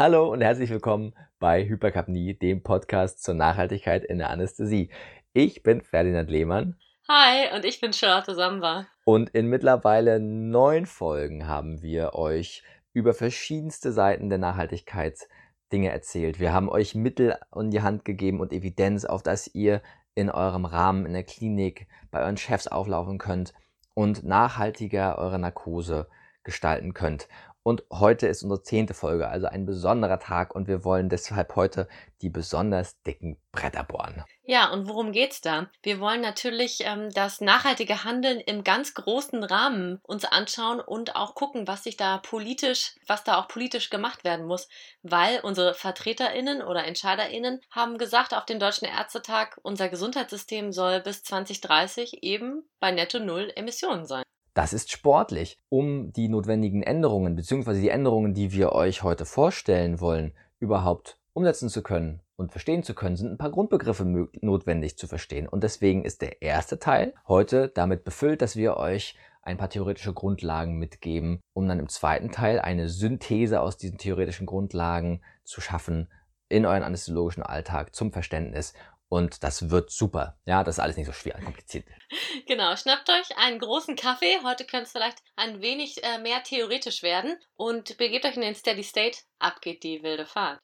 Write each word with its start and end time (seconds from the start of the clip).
Hallo 0.00 0.32
und 0.32 0.40
herzlich 0.40 0.70
willkommen 0.70 1.12
bei 1.40 1.68
Hyperkapnie, 1.68 2.32
dem 2.32 2.62
Podcast 2.62 3.22
zur 3.22 3.34
Nachhaltigkeit 3.34 4.02
in 4.02 4.16
der 4.16 4.30
Anästhesie. 4.30 4.88
Ich 5.34 5.62
bin 5.62 5.82
Ferdinand 5.82 6.30
Lehmann. 6.30 6.78
Hi, 7.06 7.54
und 7.54 7.66
ich 7.66 7.82
bin 7.82 7.92
Charlotte 7.92 8.34
Samba. 8.34 8.86
Und 9.04 9.28
in 9.28 9.48
mittlerweile 9.48 10.18
neun 10.18 10.86
Folgen 10.86 11.46
haben 11.46 11.82
wir 11.82 12.14
euch 12.14 12.62
über 12.94 13.12
verschiedenste 13.12 13.92
Seiten 13.92 14.30
der 14.30 14.38
Nachhaltigkeit 14.38 15.28
Dinge 15.70 15.90
erzählt. 15.90 16.40
Wir 16.40 16.54
haben 16.54 16.70
euch 16.70 16.94
Mittel 16.94 17.36
in 17.54 17.70
die 17.70 17.82
Hand 17.82 18.06
gegeben 18.06 18.40
und 18.40 18.54
Evidenz, 18.54 19.04
auf 19.04 19.22
das 19.22 19.54
ihr 19.54 19.82
in 20.14 20.30
eurem 20.30 20.64
Rahmen 20.64 21.04
in 21.04 21.12
der 21.12 21.24
Klinik 21.24 21.88
bei 22.10 22.22
euren 22.22 22.38
Chefs 22.38 22.68
auflaufen 22.68 23.18
könnt 23.18 23.52
und 23.92 24.24
nachhaltiger 24.24 25.18
eure 25.18 25.38
Narkose 25.38 26.08
gestalten 26.42 26.94
könnt. 26.94 27.28
Und 27.62 27.82
heute 27.92 28.26
ist 28.26 28.42
unsere 28.42 28.62
zehnte 28.62 28.94
Folge, 28.94 29.28
also 29.28 29.46
ein 29.46 29.66
besonderer 29.66 30.18
Tag 30.18 30.54
und 30.54 30.66
wir 30.66 30.82
wollen 30.82 31.10
deshalb 31.10 31.56
heute 31.56 31.88
die 32.22 32.30
besonders 32.30 33.02
dicken 33.02 33.36
Bretter 33.52 33.84
bohren. 33.84 34.24
Ja, 34.44 34.72
und 34.72 34.88
worum 34.88 35.12
geht's 35.12 35.42
da? 35.42 35.68
Wir 35.82 36.00
wollen 36.00 36.22
natürlich 36.22 36.78
ähm, 36.84 37.10
das 37.12 37.42
nachhaltige 37.42 38.04
Handeln 38.04 38.40
im 38.40 38.64
ganz 38.64 38.94
großen 38.94 39.44
Rahmen 39.44 40.00
uns 40.04 40.24
anschauen 40.24 40.80
und 40.80 41.16
auch 41.16 41.34
gucken, 41.34 41.68
was 41.68 41.84
sich 41.84 41.98
da 41.98 42.18
politisch, 42.18 42.94
was 43.06 43.24
da 43.24 43.38
auch 43.38 43.48
politisch 43.48 43.90
gemacht 43.90 44.24
werden 44.24 44.46
muss, 44.46 44.68
weil 45.02 45.40
unsere 45.40 45.74
VertreterInnen 45.74 46.62
oder 46.62 46.84
EntscheiderInnen 46.84 47.60
haben 47.70 47.98
gesagt 47.98 48.32
auf 48.32 48.46
dem 48.46 48.58
Deutschen 48.58 48.88
Ärztetag, 48.88 49.58
unser 49.62 49.90
Gesundheitssystem 49.90 50.72
soll 50.72 51.00
bis 51.00 51.22
2030 51.24 52.22
eben 52.22 52.64
bei 52.80 52.90
netto 52.90 53.18
null 53.18 53.52
Emissionen 53.54 54.06
sein. 54.06 54.24
Das 54.60 54.74
ist 54.74 54.92
sportlich. 54.92 55.58
Um 55.70 56.12
die 56.12 56.28
notwendigen 56.28 56.82
Änderungen 56.82 57.34
bzw. 57.34 57.80
die 57.80 57.88
Änderungen, 57.88 58.34
die 58.34 58.52
wir 58.52 58.72
euch 58.72 59.02
heute 59.02 59.24
vorstellen 59.24 60.00
wollen, 60.00 60.34
überhaupt 60.58 61.18
umsetzen 61.32 61.70
zu 61.70 61.82
können 61.82 62.20
und 62.36 62.52
verstehen 62.52 62.82
zu 62.82 62.92
können, 62.92 63.16
sind 63.16 63.30
ein 63.30 63.38
paar 63.38 63.52
Grundbegriffe 63.52 64.04
notwendig 64.42 64.98
zu 64.98 65.06
verstehen. 65.06 65.48
Und 65.48 65.64
deswegen 65.64 66.04
ist 66.04 66.20
der 66.20 66.42
erste 66.42 66.78
Teil 66.78 67.14
heute 67.26 67.68
damit 67.68 68.04
befüllt, 68.04 68.42
dass 68.42 68.54
wir 68.54 68.76
euch 68.76 69.16
ein 69.40 69.56
paar 69.56 69.70
theoretische 69.70 70.12
Grundlagen 70.12 70.76
mitgeben, 70.76 71.40
um 71.54 71.66
dann 71.66 71.80
im 71.80 71.88
zweiten 71.88 72.30
Teil 72.30 72.60
eine 72.60 72.90
Synthese 72.90 73.62
aus 73.62 73.78
diesen 73.78 73.96
theoretischen 73.96 74.44
Grundlagen 74.44 75.22
zu 75.42 75.62
schaffen 75.62 76.10
in 76.50 76.66
euren 76.66 76.82
anästhesiologischen 76.82 77.44
Alltag 77.44 77.94
zum 77.94 78.12
Verständnis 78.12 78.74
und 79.10 79.42
das 79.42 79.70
wird 79.70 79.90
super. 79.90 80.38
Ja, 80.46 80.62
das 80.62 80.76
ist 80.76 80.78
alles 80.78 80.96
nicht 80.96 81.06
so 81.06 81.12
schwer 81.12 81.34
und 81.34 81.44
kompliziert. 81.44 81.84
Genau, 82.46 82.74
schnappt 82.74 83.08
euch 83.10 83.36
einen 83.36 83.58
großen 83.58 83.96
Kaffee. 83.96 84.38
Heute 84.42 84.64
könnte 84.64 84.84
es 84.84 84.92
vielleicht 84.92 85.18
ein 85.36 85.60
wenig 85.60 86.02
äh, 86.02 86.18
mehr 86.18 86.42
theoretisch 86.42 87.02
werden. 87.02 87.36
Und 87.56 87.96
begebt 87.98 88.24
euch 88.24 88.34
in 88.34 88.40
den 88.40 88.54
Steady 88.54 88.82
State. 88.82 89.18
Ab 89.38 89.60
geht 89.60 89.82
die 89.84 90.02
wilde 90.02 90.26
Fahrt. 90.26 90.58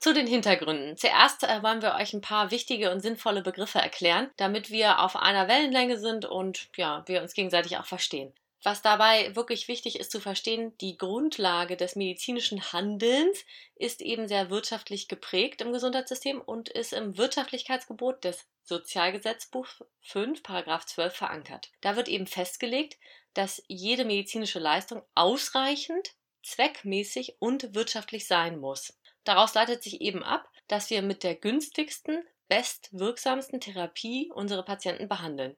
Zu 0.00 0.12
den 0.12 0.26
Hintergründen. 0.26 0.96
Zuerst 0.96 1.44
äh, 1.44 1.62
wollen 1.62 1.82
wir 1.82 1.94
euch 1.94 2.12
ein 2.14 2.20
paar 2.20 2.50
wichtige 2.50 2.90
und 2.90 3.00
sinnvolle 3.00 3.42
Begriffe 3.42 3.78
erklären, 3.78 4.30
damit 4.36 4.70
wir 4.70 5.00
auf 5.00 5.16
einer 5.16 5.48
Wellenlänge 5.48 5.98
sind 5.98 6.24
und 6.26 6.68
ja, 6.76 7.02
wir 7.06 7.22
uns 7.22 7.34
gegenseitig 7.34 7.76
auch 7.78 7.86
verstehen. 7.86 8.32
Was 8.64 8.80
dabei 8.80 9.36
wirklich 9.36 9.68
wichtig 9.68 10.00
ist 10.00 10.10
zu 10.10 10.20
verstehen, 10.20 10.76
die 10.78 10.96
Grundlage 10.96 11.76
des 11.76 11.96
medizinischen 11.96 12.72
Handelns 12.72 13.44
ist 13.74 14.00
eben 14.00 14.26
sehr 14.26 14.48
wirtschaftlich 14.48 15.06
geprägt 15.06 15.60
im 15.60 15.70
Gesundheitssystem 15.70 16.40
und 16.40 16.70
ist 16.70 16.94
im 16.94 17.18
Wirtschaftlichkeitsgebot 17.18 18.24
des 18.24 18.46
Sozialgesetzbuch 18.62 19.68
5, 20.00 20.42
Paragraph 20.42 20.86
12 20.86 21.14
verankert. 21.14 21.72
Da 21.82 21.94
wird 21.94 22.08
eben 22.08 22.26
festgelegt, 22.26 22.96
dass 23.34 23.62
jede 23.68 24.06
medizinische 24.06 24.60
Leistung 24.60 25.02
ausreichend, 25.14 26.14
zweckmäßig 26.42 27.36
und 27.40 27.74
wirtschaftlich 27.74 28.26
sein 28.26 28.58
muss. 28.58 28.98
Daraus 29.24 29.52
leitet 29.52 29.82
sich 29.82 30.00
eben 30.00 30.24
ab, 30.24 30.48
dass 30.68 30.88
wir 30.88 31.02
mit 31.02 31.22
der 31.22 31.34
günstigsten, 31.34 32.24
bestwirksamsten 32.48 33.60
Therapie 33.60 34.30
unsere 34.34 34.64
Patienten 34.64 35.06
behandeln 35.06 35.54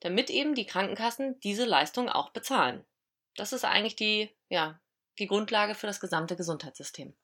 damit 0.00 0.30
eben 0.30 0.54
die 0.54 0.66
Krankenkassen 0.66 1.38
diese 1.40 1.64
Leistung 1.64 2.08
auch 2.08 2.30
bezahlen. 2.30 2.84
Das 3.36 3.52
ist 3.52 3.64
eigentlich 3.64 3.96
die, 3.96 4.30
ja, 4.48 4.80
die 5.18 5.26
Grundlage 5.26 5.74
für 5.74 5.86
das 5.86 6.00
gesamte 6.00 6.36
Gesundheitssystem. 6.36 7.14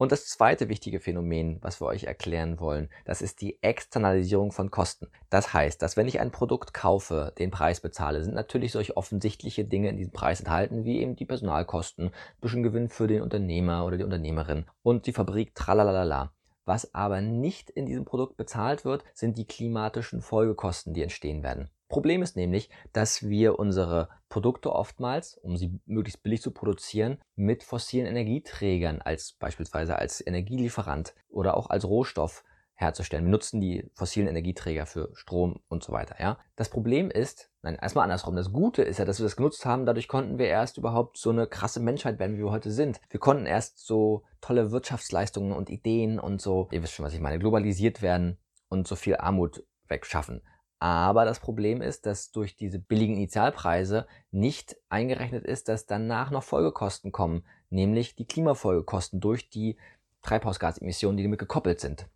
Und 0.00 0.12
das 0.12 0.24
zweite 0.28 0.70
wichtige 0.70 0.98
Phänomen, 0.98 1.58
was 1.60 1.78
wir 1.78 1.86
euch 1.86 2.04
erklären 2.04 2.58
wollen, 2.58 2.88
das 3.04 3.20
ist 3.20 3.42
die 3.42 3.62
Externalisierung 3.62 4.50
von 4.50 4.70
Kosten. 4.70 5.08
Das 5.28 5.52
heißt, 5.52 5.82
dass 5.82 5.94
wenn 5.98 6.08
ich 6.08 6.20
ein 6.20 6.30
Produkt 6.30 6.72
kaufe, 6.72 7.34
den 7.38 7.50
Preis 7.50 7.80
bezahle, 7.80 8.24
sind 8.24 8.32
natürlich 8.32 8.72
solche 8.72 8.96
offensichtliche 8.96 9.66
Dinge 9.66 9.90
in 9.90 9.98
diesem 9.98 10.14
Preis 10.14 10.40
enthalten, 10.40 10.84
wie 10.84 11.00
eben 11.00 11.16
die 11.16 11.26
Personalkosten, 11.26 12.06
ein 12.06 12.40
bisschen 12.40 12.62
Gewinn 12.62 12.88
für 12.88 13.08
den 13.08 13.20
Unternehmer 13.20 13.84
oder 13.84 13.98
die 13.98 14.04
Unternehmerin 14.04 14.64
und 14.82 15.04
die 15.04 15.12
Fabrik, 15.12 15.54
tralalala. 15.54 16.32
Was 16.64 16.94
aber 16.94 17.20
nicht 17.20 17.68
in 17.68 17.84
diesem 17.84 18.06
Produkt 18.06 18.38
bezahlt 18.38 18.86
wird, 18.86 19.04
sind 19.12 19.36
die 19.36 19.46
klimatischen 19.46 20.22
Folgekosten, 20.22 20.94
die 20.94 21.02
entstehen 21.02 21.42
werden. 21.42 21.68
Problem 21.90 22.22
ist 22.22 22.36
nämlich, 22.36 22.70
dass 22.92 23.28
wir 23.28 23.58
unsere 23.58 24.08
Produkte 24.28 24.72
oftmals, 24.72 25.36
um 25.36 25.56
sie 25.56 25.78
möglichst 25.86 26.22
billig 26.22 26.40
zu 26.40 26.52
produzieren, 26.52 27.18
mit 27.34 27.64
fossilen 27.64 28.06
Energieträgern 28.06 29.02
als 29.02 29.32
beispielsweise 29.32 29.96
als 29.96 30.24
Energielieferant 30.24 31.14
oder 31.28 31.56
auch 31.56 31.68
als 31.68 31.84
Rohstoff 31.84 32.44
herzustellen. 32.76 33.24
Wir 33.24 33.32
nutzen 33.32 33.60
die 33.60 33.90
fossilen 33.92 34.28
Energieträger 34.28 34.86
für 34.86 35.10
Strom 35.14 35.60
und 35.68 35.82
so 35.82 35.92
weiter. 35.92 36.16
Ja? 36.18 36.38
Das 36.56 36.70
Problem 36.70 37.10
ist, 37.10 37.50
nein, 37.62 37.74
erstmal 37.74 38.04
andersrum. 38.04 38.36
Das 38.36 38.52
Gute 38.52 38.82
ist 38.82 38.98
ja, 38.98 39.04
dass 39.04 39.18
wir 39.18 39.24
das 39.24 39.36
genutzt 39.36 39.66
haben. 39.66 39.84
Dadurch 39.84 40.08
konnten 40.08 40.38
wir 40.38 40.46
erst 40.46 40.78
überhaupt 40.78 41.18
so 41.18 41.30
eine 41.30 41.46
krasse 41.46 41.80
Menschheit 41.80 42.18
werden, 42.18 42.36
wie 42.36 42.42
wir 42.42 42.52
heute 42.52 42.70
sind. 42.70 43.00
Wir 43.10 43.20
konnten 43.20 43.46
erst 43.46 43.84
so 43.84 44.22
tolle 44.40 44.70
Wirtschaftsleistungen 44.70 45.52
und 45.52 45.68
Ideen 45.68 46.18
und 46.18 46.40
so, 46.40 46.68
ihr 46.70 46.82
wisst 46.82 46.94
schon, 46.94 47.04
was 47.04 47.14
ich 47.14 47.20
meine, 47.20 47.38
globalisiert 47.38 48.00
werden 48.00 48.38
und 48.68 48.88
so 48.88 48.96
viel 48.96 49.16
Armut 49.16 49.64
wegschaffen. 49.88 50.42
Aber 50.80 51.26
das 51.26 51.40
Problem 51.40 51.82
ist, 51.82 52.06
dass 52.06 52.32
durch 52.32 52.56
diese 52.56 52.78
billigen 52.78 53.14
Initialpreise 53.16 54.06
nicht 54.30 54.76
eingerechnet 54.88 55.44
ist, 55.44 55.68
dass 55.68 55.84
danach 55.84 56.30
noch 56.30 56.42
Folgekosten 56.42 57.12
kommen, 57.12 57.44
nämlich 57.68 58.16
die 58.16 58.26
Klimafolgekosten 58.26 59.20
durch 59.20 59.50
die 59.50 59.76
Treibhausgasemissionen, 60.22 61.18
die 61.18 61.22
damit 61.22 61.38
gekoppelt 61.38 61.80
sind. 61.80 62.08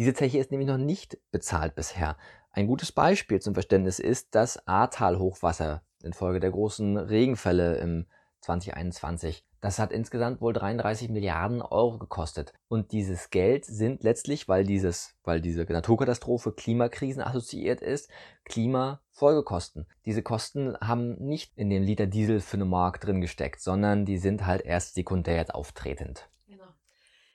Diese 0.00 0.12
Zeche 0.12 0.38
ist 0.38 0.50
nämlich 0.50 0.68
noch 0.68 0.76
nicht 0.76 1.18
bezahlt 1.30 1.76
bisher. 1.76 2.16
Ein 2.50 2.66
gutes 2.66 2.90
Beispiel 2.90 3.40
zum 3.40 3.54
Verständnis 3.54 4.00
ist 4.00 4.34
das 4.34 4.66
Ahrtal-Hochwasser 4.66 5.82
infolge 6.02 6.40
der 6.40 6.50
großen 6.50 6.96
Regenfälle 6.96 7.76
im 7.76 8.06
2021. 8.44 9.44
Das 9.60 9.78
hat 9.78 9.92
insgesamt 9.92 10.40
wohl 10.40 10.52
33 10.52 11.08
Milliarden 11.08 11.62
Euro 11.62 11.98
gekostet. 11.98 12.52
Und 12.68 12.92
dieses 12.92 13.30
Geld 13.30 13.64
sind 13.64 14.02
letztlich, 14.02 14.46
weil 14.46 14.64
dieses, 14.64 15.16
weil 15.24 15.40
diese 15.40 15.64
Naturkatastrophe 15.64 16.52
Klimakrisen 16.52 17.22
assoziiert 17.22 17.80
ist, 17.80 18.10
Klimafolgekosten. 18.44 19.86
Diese 20.04 20.22
Kosten 20.22 20.76
haben 20.80 21.14
nicht 21.14 21.56
in 21.56 21.70
den 21.70 21.82
Liter 21.82 22.06
Diesel 22.06 22.40
für 22.40 22.58
eine 22.58 22.66
Mark 22.66 23.00
drin 23.00 23.22
gesteckt, 23.22 23.60
sondern 23.60 24.04
die 24.04 24.18
sind 24.18 24.44
halt 24.44 24.62
erst 24.62 24.94
sekundär 24.94 25.36
jetzt 25.36 25.54
auftretend. 25.54 26.28
Genau. 26.46 26.68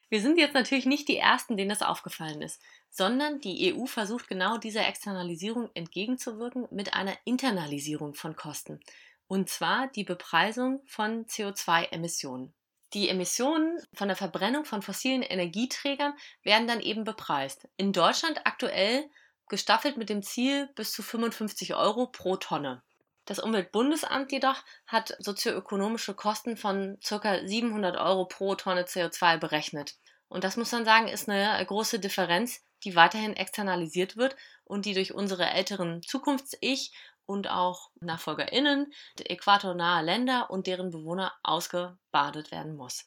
Wir 0.09 0.21
sind 0.21 0.37
jetzt 0.37 0.53
natürlich 0.53 0.85
nicht 0.85 1.07
die 1.07 1.17
Ersten, 1.17 1.57
denen 1.57 1.69
das 1.69 1.81
aufgefallen 1.81 2.43
ist, 2.43 2.61
sondern 2.91 3.41
die 3.41 3.73
EU 3.73 3.85
versucht 3.87 4.27
genau 4.27 4.57
dieser 4.59 4.87
Externalisierung 4.87 5.69
entgegenzuwirken 5.73 6.67
mit 6.69 6.93
einer 6.93 7.13
Internalisierung 7.25 8.13
von 8.13 8.35
Kosten 8.35 8.79
und 9.29 9.47
zwar 9.47 9.87
die 9.87 10.03
Bepreisung 10.03 10.81
von 10.87 11.25
CO2-Emissionen. 11.27 12.51
Die 12.93 13.09
Emissionen 13.09 13.79
von 13.93 14.07
der 14.07 14.17
Verbrennung 14.17 14.65
von 14.65 14.81
fossilen 14.81 15.21
Energieträgern 15.21 16.15
werden 16.41 16.67
dann 16.67 16.81
eben 16.81 17.03
bepreist. 17.03 17.67
In 17.77 17.93
Deutschland 17.93 18.41
aktuell 18.45 19.07
gestaffelt 19.47 19.97
mit 19.97 20.09
dem 20.09 20.23
Ziel 20.23 20.67
bis 20.75 20.91
zu 20.91 21.03
55 21.03 21.75
Euro 21.75 22.07
pro 22.07 22.37
Tonne. 22.37 22.81
Das 23.25 23.37
Umweltbundesamt 23.37 24.31
jedoch 24.31 24.63
hat 24.87 25.15
sozioökonomische 25.19 26.15
Kosten 26.15 26.57
von 26.57 26.97
ca. 27.07 27.45
700 27.45 27.97
Euro 27.97 28.25
pro 28.25 28.55
Tonne 28.55 28.85
CO2 28.85 29.37
berechnet. 29.37 29.93
Und 30.27 30.43
das 30.43 30.57
muss 30.57 30.71
man 30.71 30.85
sagen, 30.85 31.07
ist 31.07 31.29
eine 31.29 31.63
große 31.63 31.99
Differenz, 31.99 32.63
die 32.83 32.95
weiterhin 32.95 33.35
externalisiert 33.35 34.17
wird 34.17 34.35
und 34.63 34.85
die 34.85 34.95
durch 34.95 35.13
unsere 35.13 35.47
älteren 35.47 36.01
Zukunfts-Ich 36.01 36.91
und 37.29 37.47
auch 37.47 37.91
NachfolgerInnen 38.01 38.91
der 39.19 39.29
äquatornahe 39.29 40.03
Länder 40.03 40.49
und 40.49 40.65
deren 40.65 40.89
Bewohner 40.89 41.31
ausgebadet 41.43 42.51
werden 42.51 42.75
muss. 42.75 43.05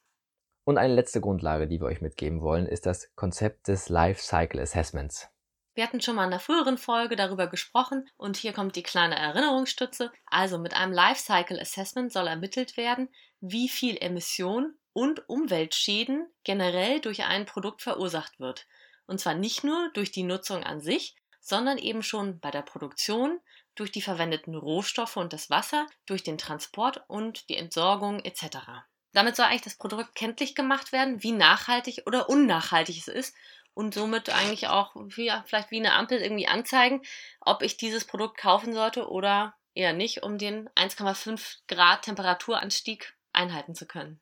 Und 0.65 0.79
eine 0.79 0.95
letzte 0.95 1.21
Grundlage, 1.21 1.67
die 1.67 1.81
wir 1.81 1.89
euch 1.89 2.01
mitgeben 2.01 2.41
wollen, 2.41 2.67
ist 2.67 2.87
das 2.87 3.13
Konzept 3.17 3.67
des 3.67 3.89
Life 3.89 4.23
Cycle 4.23 4.61
Assessments. 4.61 5.29
Wir 5.75 5.83
hatten 5.83 6.01
schon 6.01 6.15
mal 6.15 6.25
in 6.25 6.31
der 6.31 6.39
früheren 6.39 6.79
Folge 6.79 7.17
darüber 7.17 7.49
gesprochen 7.49 8.09
und 8.17 8.37
hier 8.37 8.53
kommt 8.53 8.77
die 8.77 8.85
kleine 8.85 9.17
Erinnerungsstütze. 9.17 10.13
Also 10.27 10.59
mit 10.59 10.75
einem 10.75 10.93
Life 10.93 11.21
Cycle 11.21 11.59
Assessment 11.59 12.13
soll 12.13 12.29
ermittelt 12.29 12.77
werden, 12.77 13.09
wie 13.41 13.69
viel 13.69 13.97
Emission 14.01 14.79
und 14.93 15.29
Umweltschäden 15.29 16.29
generell 16.45 17.01
durch 17.01 17.25
ein 17.25 17.45
Produkt 17.45 17.83
verursacht 17.83 18.39
wird. 18.39 18.69
Und 19.07 19.19
zwar 19.19 19.35
nicht 19.35 19.65
nur 19.65 19.91
durch 19.95 20.13
die 20.13 20.23
Nutzung 20.23 20.63
an 20.63 20.81
sich, 20.81 21.17
sondern 21.43 21.77
eben 21.77 22.03
schon 22.03 22.39
bei 22.39 22.51
der 22.51 22.63
Produktion, 22.63 23.41
durch 23.75 23.91
die 23.91 24.03
verwendeten 24.03 24.55
Rohstoffe 24.55 25.17
und 25.17 25.33
das 25.33 25.51
Wasser, 25.51 25.87
durch 26.07 26.23
den 26.23 26.39
Transport 26.39 27.03
und 27.09 27.49
die 27.49 27.57
Entsorgung 27.57 28.21
etc. 28.21 28.59
Damit 29.13 29.37
soll 29.37 29.47
eigentlich 29.47 29.63
das 29.63 29.77
Produkt 29.77 30.15
kenntlich 30.15 30.55
gemacht 30.55 30.93
werden, 30.93 31.23
wie 31.23 31.33
nachhaltig 31.33 32.03
oder 32.07 32.29
unnachhaltig 32.29 32.99
es 32.99 33.09
ist 33.09 33.35
und 33.75 33.95
somit 33.95 34.31
eigentlich 34.31 34.69
auch 34.69 34.95
wie, 34.95 35.33
vielleicht 35.47 35.71
wie 35.71 35.79
eine 35.79 35.95
Ampel 35.95 36.19
irgendwie 36.21 36.49
anzeigen, 36.49 37.03
ob 37.41 37.63
ich 37.63 37.77
dieses 37.77 38.05
Produkt 38.05 38.39
kaufen 38.39 38.73
sollte 38.73 39.09
oder 39.09 39.55
eher 39.75 39.93
nicht, 39.93 40.23
um 40.23 40.39
den 40.39 40.69
1,5 40.71 41.59
Grad 41.69 42.03
Temperaturanstieg 42.03 43.15
einhalten 43.33 43.75
zu 43.75 43.87
können. 43.87 44.21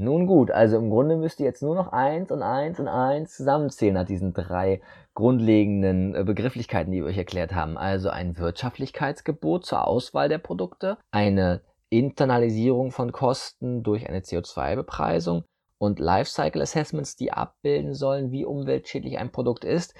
Nun 0.00 0.28
gut, 0.28 0.52
also 0.52 0.76
im 0.76 0.90
Grunde 0.90 1.16
müsst 1.16 1.40
ihr 1.40 1.46
jetzt 1.46 1.60
nur 1.60 1.74
noch 1.74 1.92
eins 1.92 2.30
und 2.30 2.40
eins 2.40 2.78
und 2.78 2.86
eins 2.86 3.36
zusammenzählen 3.36 3.94
nach 3.94 4.06
diesen 4.06 4.32
drei 4.32 4.80
grundlegenden 5.14 6.14
äh, 6.14 6.22
Begrifflichkeiten, 6.22 6.92
die 6.92 6.98
wir 6.98 7.06
euch 7.06 7.18
erklärt 7.18 7.52
haben. 7.52 7.76
Also 7.76 8.08
ein 8.08 8.38
Wirtschaftlichkeitsgebot 8.38 9.66
zur 9.66 9.88
Auswahl 9.88 10.28
der 10.28 10.38
Produkte, 10.38 10.98
eine 11.10 11.62
Internalisierung 11.90 12.92
von 12.92 13.10
Kosten 13.10 13.82
durch 13.82 14.08
eine 14.08 14.20
CO2-Bepreisung 14.20 15.42
und 15.78 15.98
Lifecycle 15.98 16.62
Assessments, 16.62 17.16
die 17.16 17.32
abbilden 17.32 17.94
sollen, 17.94 18.30
wie 18.30 18.44
umweltschädlich 18.44 19.18
ein 19.18 19.32
Produkt 19.32 19.64
ist. 19.64 19.94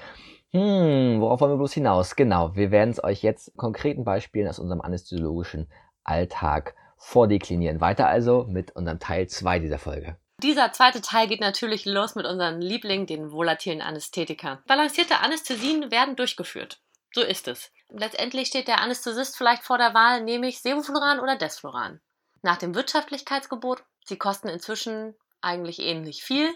Hm, 0.53 1.21
worauf 1.21 1.41
wollen 1.41 1.55
wir 1.55 1.59
bloß 1.59 1.73
hinaus? 1.73 2.15
Genau, 2.15 2.55
wir 2.55 2.71
werden 2.71 2.91
es 2.91 3.03
euch 3.03 3.25
jetzt 3.25 3.57
konkreten 3.57 4.05
Beispielen 4.05 4.47
aus 4.47 4.61
unserem 4.61 4.81
anästhesiologischen 4.81 5.67
Alltag 6.05 6.77
vordeklinieren. 6.99 7.81
Weiter 7.81 8.09
also 8.09 8.45
mit 8.49 8.77
unserem 8.77 8.99
Teil 8.99 9.29
2 9.29 9.59
dieser 9.61 9.79
Folge. 9.79 10.17
Dieser 10.43 10.73
zweite 10.73 11.01
Teil 11.01 11.27
geht 11.27 11.41
natürlich 11.41 11.85
los 11.85 12.15
mit 12.15 12.25
unserem 12.25 12.61
Liebling, 12.61 13.07
den 13.07 13.33
volatilen 13.33 13.83
Anästhetika. 13.83 14.63
Balancierte 14.67 15.19
Anästhesien 15.19 15.91
werden 15.91 16.15
durchgeführt. 16.15 16.81
So 17.13 17.23
ist 17.23 17.49
es. 17.49 17.73
Letztendlich 17.89 18.49
steht 18.49 18.69
der 18.69 18.81
Anästhesist 18.81 19.37
vielleicht 19.37 19.65
vor 19.65 19.79
der 19.79 19.95
Wahl, 19.95 20.23
nehme 20.23 20.47
ich 20.47 20.61
Sevofluran 20.61 21.21
oder 21.21 21.37
Desfluran. 21.37 22.01
Nach 22.43 22.57
dem 22.57 22.75
Wirtschaftlichkeitsgebot, 22.75 23.83
sie 24.05 24.17
kosten 24.17 24.49
inzwischen 24.49 25.17
eigentlich 25.41 25.81
ähnlich 25.81 26.23
viel. 26.23 26.49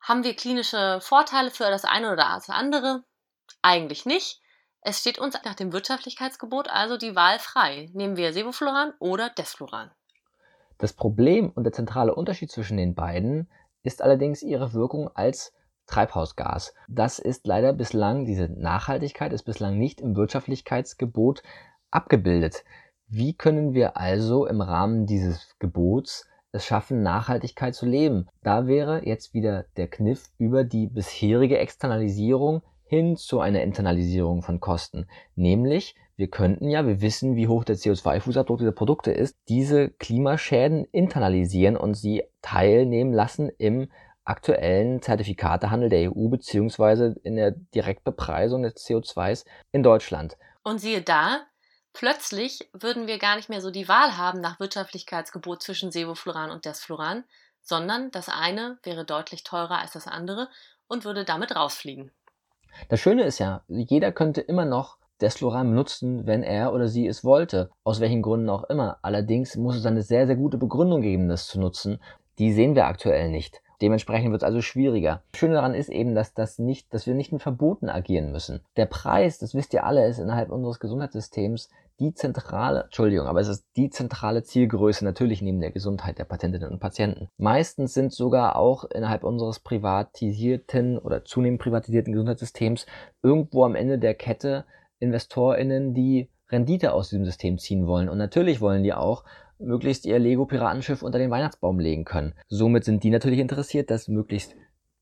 Haben 0.00 0.24
wir 0.24 0.34
klinische 0.34 1.00
Vorteile 1.02 1.50
für 1.50 1.64
das 1.64 1.84
eine 1.84 2.12
oder 2.12 2.16
das 2.34 2.48
andere? 2.48 3.04
Eigentlich 3.60 4.06
nicht. 4.06 4.40
Es 4.82 5.00
steht 5.00 5.18
uns 5.18 5.36
nach 5.44 5.54
dem 5.54 5.72
Wirtschaftlichkeitsgebot 5.72 6.68
also 6.68 6.96
die 6.96 7.14
Wahl 7.14 7.38
frei. 7.38 7.90
Nehmen 7.92 8.16
wir 8.16 8.32
Sevofluran 8.32 8.94
oder 8.98 9.28
Desfluran. 9.28 9.90
Das 10.78 10.94
Problem 10.94 11.50
und 11.50 11.64
der 11.64 11.74
zentrale 11.74 12.14
Unterschied 12.14 12.50
zwischen 12.50 12.78
den 12.78 12.94
beiden 12.94 13.50
ist 13.82 14.00
allerdings 14.00 14.42
ihre 14.42 14.72
Wirkung 14.72 15.10
als 15.14 15.52
Treibhausgas. 15.86 16.72
Das 16.88 17.18
ist 17.18 17.46
leider 17.46 17.74
bislang, 17.74 18.24
diese 18.24 18.48
Nachhaltigkeit 18.48 19.34
ist 19.34 19.42
bislang 19.42 19.76
nicht 19.76 20.00
im 20.00 20.16
Wirtschaftlichkeitsgebot 20.16 21.42
abgebildet. 21.90 22.64
Wie 23.06 23.34
können 23.34 23.74
wir 23.74 23.98
also 23.98 24.46
im 24.46 24.62
Rahmen 24.62 25.04
dieses 25.04 25.56
Gebots 25.58 26.26
es 26.52 26.64
schaffen, 26.64 27.02
Nachhaltigkeit 27.02 27.74
zu 27.74 27.84
leben? 27.84 28.28
Da 28.42 28.66
wäre 28.66 29.04
jetzt 29.04 29.34
wieder 29.34 29.64
der 29.76 29.88
Kniff 29.88 30.30
über 30.38 30.64
die 30.64 30.86
bisherige 30.86 31.58
Externalisierung 31.58 32.62
hin 32.90 33.16
zu 33.16 33.38
einer 33.38 33.62
Internalisierung 33.62 34.42
von 34.42 34.58
Kosten. 34.58 35.06
Nämlich, 35.36 35.94
wir 36.16 36.28
könnten 36.28 36.68
ja, 36.68 36.84
wir 36.88 37.00
wissen, 37.00 37.36
wie 37.36 37.46
hoch 37.46 37.62
der 37.62 37.76
CO2-Fußabdruck 37.76 38.58
dieser 38.58 38.72
Produkte 38.72 39.12
ist, 39.12 39.36
diese 39.48 39.90
Klimaschäden 39.90 40.86
internalisieren 40.90 41.76
und 41.76 41.94
sie 41.94 42.24
teilnehmen 42.42 43.12
lassen 43.12 43.48
im 43.58 43.92
aktuellen 44.24 45.00
Zertifikatehandel 45.02 45.88
der 45.88 46.10
EU 46.10 46.28
beziehungsweise 46.30 47.14
in 47.22 47.36
der 47.36 47.52
Direktbepreisung 47.52 48.64
des 48.64 48.74
CO2s 48.74 49.44
in 49.70 49.84
Deutschland. 49.84 50.36
Und 50.64 50.80
siehe 50.80 51.00
da, 51.00 51.42
plötzlich 51.92 52.68
würden 52.72 53.06
wir 53.06 53.18
gar 53.18 53.36
nicht 53.36 53.48
mehr 53.48 53.60
so 53.60 53.70
die 53.70 53.86
Wahl 53.86 54.16
haben 54.16 54.40
nach 54.40 54.58
Wirtschaftlichkeitsgebot 54.58 55.62
zwischen 55.62 55.92
Sevofluran 55.92 56.50
und 56.50 56.64
Desfluran, 56.64 57.22
sondern 57.62 58.10
das 58.10 58.28
eine 58.28 58.80
wäre 58.82 59.04
deutlich 59.04 59.44
teurer 59.44 59.78
als 59.78 59.92
das 59.92 60.08
andere 60.08 60.48
und 60.88 61.04
würde 61.04 61.24
damit 61.24 61.54
rausfliegen. 61.54 62.10
Das 62.88 63.00
Schöne 63.00 63.24
ist 63.24 63.38
ja, 63.38 63.62
jeder 63.68 64.12
könnte 64.12 64.40
immer 64.40 64.64
noch 64.64 64.98
Desfluran 65.20 65.70
benutzen, 65.70 66.26
wenn 66.26 66.42
er 66.42 66.72
oder 66.72 66.88
sie 66.88 67.06
es 67.06 67.24
wollte, 67.24 67.70
aus 67.84 68.00
welchen 68.00 68.22
Gründen 68.22 68.48
auch 68.48 68.64
immer. 68.64 68.98
Allerdings 69.02 69.56
muss 69.56 69.76
es 69.76 69.86
eine 69.86 70.02
sehr, 70.02 70.26
sehr 70.26 70.36
gute 70.36 70.58
Begründung 70.58 71.02
geben, 71.02 71.28
das 71.28 71.46
zu 71.46 71.60
nutzen. 71.60 72.00
Die 72.38 72.52
sehen 72.52 72.74
wir 72.74 72.86
aktuell 72.86 73.30
nicht. 73.30 73.60
Dementsprechend 73.82 74.30
wird 74.30 74.42
es 74.42 74.46
also 74.46 74.60
schwieriger. 74.60 75.22
Das 75.32 75.40
Schöne 75.40 75.54
daran 75.54 75.74
ist 75.74 75.88
eben, 75.88 76.14
dass 76.14 76.34
das 76.34 76.58
nicht, 76.58 76.92
dass 76.92 77.06
wir 77.06 77.14
nicht 77.14 77.32
mit 77.32 77.42
Verboten 77.42 77.88
agieren 77.88 78.30
müssen. 78.30 78.60
Der 78.76 78.86
Preis, 78.86 79.38
das 79.38 79.54
wisst 79.54 79.72
ihr 79.72 79.84
alle, 79.84 80.06
ist 80.06 80.18
innerhalb 80.18 80.50
unseres 80.50 80.80
Gesundheitssystems 80.80 81.70
die 82.00 82.14
zentrale, 82.14 82.84
Entschuldigung, 82.84 83.26
aber 83.26 83.40
es 83.40 83.48
ist 83.48 83.66
die 83.76 83.90
zentrale 83.90 84.42
Zielgröße 84.42 85.04
natürlich 85.04 85.42
neben 85.42 85.60
der 85.60 85.70
Gesundheit 85.70 86.18
der 86.18 86.24
Patientinnen 86.24 86.70
und 86.70 86.80
Patienten. 86.80 87.28
Meistens 87.36 87.94
sind 87.94 88.12
sogar 88.12 88.56
auch 88.56 88.84
innerhalb 88.84 89.22
unseres 89.22 89.60
privatisierten 89.60 90.98
oder 90.98 91.24
zunehmend 91.24 91.60
privatisierten 91.60 92.12
Gesundheitssystems 92.12 92.86
irgendwo 93.22 93.64
am 93.64 93.74
Ende 93.74 93.98
der 93.98 94.14
Kette 94.14 94.64
InvestorInnen, 94.98 95.94
die 95.94 96.30
Rendite 96.48 96.92
aus 96.92 97.10
diesem 97.10 97.24
System 97.24 97.58
ziehen 97.58 97.86
wollen. 97.86 98.08
Und 98.08 98.18
natürlich 98.18 98.60
wollen 98.60 98.82
die 98.82 98.94
auch 98.94 99.24
möglichst 99.58 100.06
ihr 100.06 100.18
Lego-Piratenschiff 100.18 101.02
unter 101.02 101.18
den 101.18 101.30
Weihnachtsbaum 101.30 101.78
legen 101.78 102.04
können. 102.04 102.34
Somit 102.48 102.84
sind 102.84 103.04
die 103.04 103.10
natürlich 103.10 103.38
interessiert, 103.38 103.90
dass 103.90 104.08
möglichst 104.08 104.56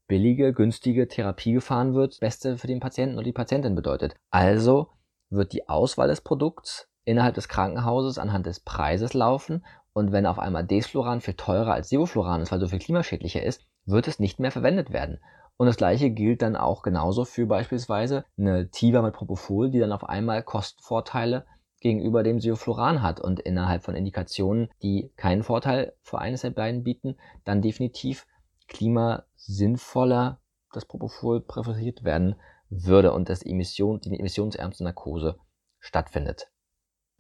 billige, 0.09 0.53
günstige 0.53 1.07
Therapie 1.07 1.53
gefahren 1.53 1.95
wird, 1.95 2.19
Beste 2.21 2.57
für 2.57 2.67
den 2.67 2.81
Patienten 2.81 3.19
und 3.19 3.25
die 3.25 3.33
Patientin 3.33 3.75
bedeutet. 3.75 4.17
Also 4.31 4.89
wird 5.31 5.53
die 5.53 5.69
Auswahl 5.69 6.09
des 6.09 6.23
Produkts 6.23 6.88
innerhalb 7.09 7.35
des 7.35 7.49
Krankenhauses 7.49 8.19
anhand 8.19 8.47
des 8.47 8.61
Preises 8.61 9.15
laufen 9.15 9.65
und 9.95 10.13
wenn 10.13 10.27
auf 10.27 10.39
einmal 10.39 10.65
Desfluran 10.65 11.21
viel 11.23 11.35
teurer 11.35 11.73
als 11.73 11.89
Sevofluran 11.89 12.43
ist, 12.43 12.53
weil 12.53 12.61
so 12.61 12.69
viel 12.69 12.79
klimaschädlicher 12.79 13.43
ist, 13.43 13.65
wird 13.87 14.07
es 14.07 14.21
nicht 14.21 14.39
mehr 14.39 14.53
verwendet 14.53 14.93
werden. 14.93 15.19
Und 15.57 15.67
das 15.67 15.79
gleiche 15.79 16.11
gilt 16.11 16.43
dann 16.43 16.55
auch 16.55 16.83
genauso 16.83 17.25
für 17.25 17.47
beispielsweise 17.47 18.25
eine 18.37 18.71
Tiva 18.71 19.01
mit 19.03 19.15
Propofol, 19.15 19.71
die 19.71 19.81
dann 19.81 19.93
auf 19.93 20.09
einmal 20.09 20.43
Kostenvorteile 20.43 21.47
gegenüber 21.81 22.23
dem 22.23 22.41
Sevofluran 22.41 23.03
hat 23.03 23.21
und 23.21 23.41
innerhalb 23.41 23.83
von 23.83 23.95
Indikationen, 23.95 24.69
die 24.83 25.11
keinen 25.17 25.43
Vorteil 25.43 25.95
für 26.03 26.19
eines 26.19 26.43
der 26.43 26.51
beiden 26.51 26.85
bieten, 26.85 27.17
dann 27.45 27.63
definitiv 27.63 28.27
klimasinnvoller 28.69 30.41
das 30.73 30.85
Propofol 30.85 31.41
präferiert 31.41 32.05
werden 32.05 32.37
würde 32.69 33.13
und 33.13 33.31
dass 33.31 33.43
Emission, 33.43 33.99
die 34.01 34.17
emissionsärmste 34.19 34.85
Narkose 34.85 35.39
stattfindet. 35.81 36.51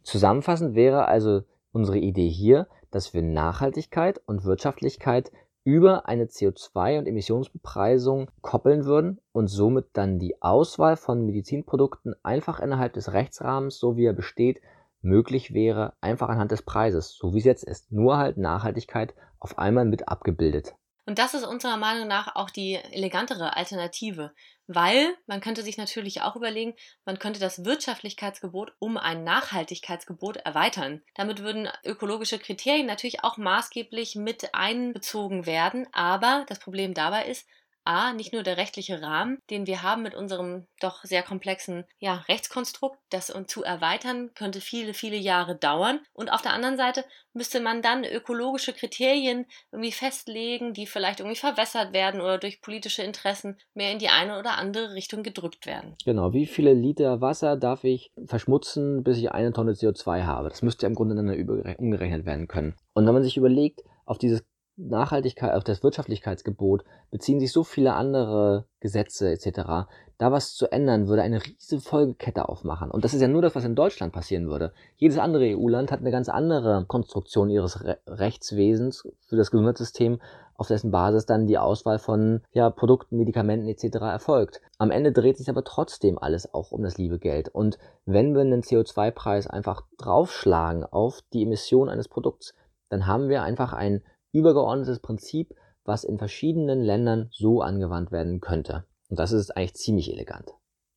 Zusammenfassend 0.08 0.74
wäre 0.74 1.06
also 1.06 1.42
unsere 1.70 1.98
Idee 1.98 2.30
hier, 2.30 2.66
dass 2.90 3.12
wir 3.12 3.20
Nachhaltigkeit 3.20 4.22
und 4.24 4.42
Wirtschaftlichkeit 4.42 5.30
über 5.64 6.08
eine 6.08 6.24
CO2- 6.24 6.98
und 6.98 7.06
Emissionsbepreisung 7.06 8.30
koppeln 8.40 8.86
würden 8.86 9.20
und 9.32 9.48
somit 9.48 9.88
dann 9.92 10.18
die 10.18 10.40
Auswahl 10.40 10.96
von 10.96 11.26
Medizinprodukten 11.26 12.14
einfach 12.22 12.58
innerhalb 12.58 12.94
des 12.94 13.12
Rechtsrahmens, 13.12 13.78
so 13.78 13.98
wie 13.98 14.06
er 14.06 14.14
besteht, 14.14 14.62
möglich 15.02 15.52
wäre, 15.52 15.92
einfach 16.00 16.30
anhand 16.30 16.52
des 16.52 16.62
Preises, 16.62 17.14
so 17.14 17.34
wie 17.34 17.40
es 17.40 17.44
jetzt 17.44 17.64
ist. 17.64 17.92
Nur 17.92 18.16
halt 18.16 18.38
Nachhaltigkeit 18.38 19.12
auf 19.38 19.58
einmal 19.58 19.84
mit 19.84 20.08
abgebildet. 20.08 20.74
Und 21.08 21.18
das 21.18 21.32
ist 21.32 21.44
unserer 21.44 21.78
Meinung 21.78 22.06
nach 22.06 22.36
auch 22.36 22.50
die 22.50 22.74
elegantere 22.74 23.56
Alternative, 23.56 24.34
weil 24.66 25.16
man 25.26 25.40
könnte 25.40 25.62
sich 25.62 25.78
natürlich 25.78 26.20
auch 26.20 26.36
überlegen, 26.36 26.74
man 27.06 27.18
könnte 27.18 27.40
das 27.40 27.64
Wirtschaftlichkeitsgebot 27.64 28.74
um 28.78 28.98
ein 28.98 29.24
Nachhaltigkeitsgebot 29.24 30.36
erweitern. 30.36 31.00
Damit 31.14 31.42
würden 31.42 31.70
ökologische 31.82 32.38
Kriterien 32.38 32.84
natürlich 32.84 33.24
auch 33.24 33.38
maßgeblich 33.38 34.16
mit 34.16 34.54
einbezogen 34.54 35.46
werden, 35.46 35.86
aber 35.92 36.44
das 36.46 36.58
Problem 36.58 36.92
dabei 36.92 37.24
ist, 37.24 37.48
A, 37.88 38.12
nicht 38.12 38.35
nur 38.35 38.42
der 38.42 38.59
rechtliche 38.59 39.00
Rahmen, 39.00 39.38
den 39.49 39.66
wir 39.66 39.83
haben 39.83 40.02
mit 40.02 40.14
unserem 40.14 40.66
doch 40.78 41.04
sehr 41.04 41.23
komplexen 41.23 41.85
ja, 41.99 42.16
Rechtskonstrukt, 42.28 42.99
das 43.11 43.33
zu 43.47 43.62
erweitern, 43.64 44.30
könnte 44.35 44.61
viele, 44.61 44.92
viele 44.92 45.16
Jahre 45.16 45.57
dauern. 45.57 46.00
Und 46.12 46.30
auf 46.30 46.42
der 46.42 46.52
anderen 46.52 46.76
Seite 46.76 47.04
müsste 47.33 47.61
man 47.61 47.80
dann 47.80 48.04
ökologische 48.04 48.75
Kriterien 48.75 49.47
irgendwie 49.73 49.92
festlegen, 49.92 50.75
die 50.75 50.87
vielleicht 50.87 51.21
irgendwie 51.21 51.38
verwässert 51.38 51.95
werden 51.95 52.21
oder 52.21 52.37
durch 52.37 52.61
politische 52.61 53.02
Interessen 53.02 53.57
mehr 53.73 53.90
in 53.92 53.99
die 53.99 54.09
eine 54.09 54.38
oder 54.38 54.59
andere 54.59 54.92
Richtung 54.92 55.23
gedrückt 55.23 55.64
werden. 55.64 55.97
Genau, 56.04 56.35
wie 56.35 56.47
viele 56.47 56.75
Liter 56.75 57.23
Wasser 57.23 57.57
darf 57.57 57.85
ich 57.85 58.11
verschmutzen, 58.26 59.02
bis 59.02 59.16
ich 59.16 59.33
eine 59.33 59.52
Tonne 59.52 59.73
CO2 59.73 60.25
habe? 60.25 60.50
Das 60.50 60.61
müsste 60.61 60.85
ja 60.85 60.88
im 60.88 60.95
Grunde 60.95 61.14
dann 61.14 61.76
umgerechnet 61.78 62.26
werden 62.26 62.49
können. 62.49 62.75
Und 62.92 63.07
wenn 63.07 63.14
man 63.14 63.23
sich 63.23 63.38
überlegt, 63.38 63.83
auf 64.04 64.18
dieses 64.18 64.45
Nachhaltigkeit, 64.78 65.54
auf 65.54 65.64
das 65.64 65.82
Wirtschaftlichkeitsgebot 65.82 66.85
beziehen 67.11 67.40
sich 67.40 67.52
so 67.52 67.64
viele 67.64 67.94
andere 67.94 68.66
Gesetze 68.80 69.30
etc. 69.30 69.88
Da 70.18 70.32
was 70.32 70.54
zu 70.54 70.70
ändern, 70.70 71.08
würde 71.08 71.23
eine 71.23 71.44
riesige 71.44 71.80
Folgekette 71.80 72.49
aufmachen. 72.49 72.90
Und 72.90 73.04
das 73.04 73.12
ist 73.12 73.20
ja 73.20 73.28
nur 73.28 73.42
das, 73.42 73.54
was 73.54 73.64
in 73.64 73.75
Deutschland 73.75 74.12
passieren 74.12 74.49
würde. 74.49 74.73
Jedes 74.97 75.18
andere 75.18 75.56
EU-Land 75.56 75.90
hat 75.90 76.00
eine 76.00 76.12
ganz 76.12 76.28
andere 76.28 76.85
Konstruktion 76.87 77.50
ihres 77.50 77.85
Re 77.85 77.99
Rechtswesens 78.06 79.08
für 79.26 79.37
das 79.37 79.50
Gesundheitssystem, 79.50 80.20
auf 80.54 80.66
dessen 80.66 80.90
Basis 80.90 81.25
dann 81.25 81.47
die 81.47 81.58
Auswahl 81.58 81.99
von 81.99 82.42
ja, 82.52 82.68
Produkten, 82.70 83.16
Medikamenten 83.16 83.68
etc. 83.68 83.97
erfolgt. 84.00 84.61
Am 84.78 84.90
Ende 84.90 85.12
dreht 85.12 85.38
sich 85.38 85.49
aber 85.49 85.62
trotzdem 85.62 86.18
alles 86.18 86.52
auch 86.52 86.73
um 86.73 86.82
das 86.82 86.99
liebe 86.99 87.18
Geld. 87.18 87.49
Und 87.49 87.78
wenn 88.06 88.35
wir 88.35 88.40
einen 88.40 88.62
CO2-Preis 88.62 89.47
einfach 89.47 89.82
draufschlagen 89.99 90.85
auf 90.85 91.23
die 91.32 91.44
Emission 91.44 91.88
eines 91.88 92.08
Produkts, 92.08 92.54
dann 92.88 93.06
haben 93.06 93.28
wir 93.28 93.42
einfach 93.42 93.73
ein 93.73 94.02
übergeordnetes 94.32 95.00
Prinzip, 95.00 95.54
was 95.85 96.04
in 96.04 96.18
verschiedenen 96.18 96.80
Ländern 96.80 97.28
so 97.32 97.62
angewandt 97.62 98.12
werden 98.12 98.40
könnte. 98.40 98.87
Und 99.08 99.18
das 99.18 99.32
ist 99.32 99.56
eigentlich 99.56 99.75
ziemlich 99.75 100.12
elegant. 100.12 100.52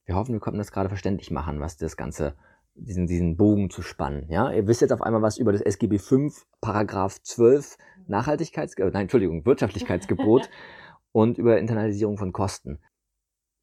Wir 0.05 0.15
hoffen, 0.15 0.33
wir 0.33 0.39
konnten 0.39 0.57
das 0.57 0.71
gerade 0.71 0.89
verständlich 0.89 1.31
machen, 1.31 1.61
was 1.61 1.77
das 1.77 1.95
Ganze, 1.95 2.35
diesen, 2.73 3.07
diesen 3.07 3.38
Bogen 3.38 3.69
zu 3.69 3.81
spannen. 3.81 4.27
Ja, 4.29 4.51
ihr 4.51 4.67
wisst 4.67 4.81
jetzt 4.81 4.91
auf 4.91 5.01
einmal 5.01 5.21
was 5.21 5.38
über 5.38 5.53
das 5.53 5.61
SGB 5.61 6.00
5, 6.00 6.45
Paragraph 6.59 7.21
12, 7.21 7.77
Nachhaltigkeits, 8.07 8.73
äh, 8.77 8.85
nein, 8.85 9.03
Entschuldigung, 9.03 9.45
Wirtschaftlichkeitsgebot 9.45 10.50
und 11.11 11.38
über 11.38 11.57
Internalisierung 11.57 12.17
von 12.17 12.33
Kosten. 12.33 12.81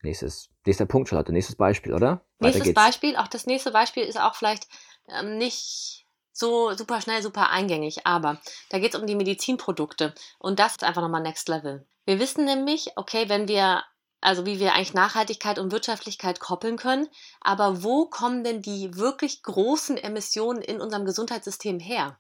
Nächstes, 0.03 0.49
nächster 0.65 0.87
Punkt, 0.87 1.09
Charlotte, 1.09 1.33
nächstes 1.33 1.57
Beispiel, 1.57 1.93
oder? 1.93 2.25
Nächstes 2.39 2.73
Beispiel, 2.73 3.17
auch 3.17 3.29
das 3.29 3.47
nächste 3.47 3.73
Beispiel 3.73 4.05
ist 4.05 4.19
auch 4.19 4.35
vielleicht 4.35 4.69
ähm, 5.09 5.37
nicht 5.37 6.07
so 6.39 6.73
super 6.75 7.01
schnell, 7.01 7.23
super 7.23 7.51
eingängig. 7.51 8.07
Aber 8.07 8.41
da 8.71 8.79
geht 8.79 8.95
es 8.95 9.01
um 9.01 9.07
die 9.07 9.17
Medizinprodukte. 9.17 10.15
Und 10.39 10.59
das 10.59 10.73
ist 10.73 10.85
einfach 10.85 11.03
nochmal 11.03 11.23
Next 11.23 11.49
Level. 11.49 11.87
Wir 12.05 12.19
wissen 12.19 12.45
nämlich, 12.45 12.93
okay, 12.97 13.29
wenn 13.29 13.49
wir, 13.49 13.83
also 14.21 14.47
wie 14.47 14.59
wir 14.59 14.75
eigentlich 14.75 14.95
Nachhaltigkeit 14.95 15.59
und 15.59 15.73
Wirtschaftlichkeit 15.73 16.41
koppeln 16.41 16.77
können, 16.77 17.09
aber 17.41 17.83
wo 17.83 18.07
kommen 18.07 18.45
denn 18.45 18.63
die 18.63 18.97
wirklich 18.97 19.43
großen 19.43 19.97
Emissionen 19.97 20.63
in 20.63 20.81
unserem 20.81 21.05
Gesundheitssystem 21.05 21.81
her? 21.81 22.19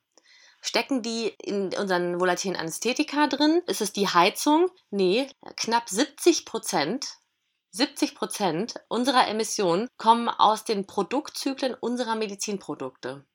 Stecken 0.61 1.03
die 1.03 1.29
in 1.43 1.73
unseren 1.75 2.21
volatilen 2.21 2.57
Anästhetika 2.57 3.29
drin? 3.29 3.63
Ist 3.67 3.81
es 3.81 3.93
die 3.93 4.09
Heizung? 4.09 4.69
Nee, 4.91 5.31
knapp 5.57 5.89
70 5.89 6.45
Prozent 6.45 7.07
70 7.71 8.15
Prozent 8.15 8.75
unserer 8.89 9.29
Emissionen 9.29 9.89
kommen 9.99 10.29
aus 10.29 10.65
den 10.65 10.87
Produktzyklen 10.87 11.75
unserer 11.75 12.17
Medizinprodukte. 12.17 13.27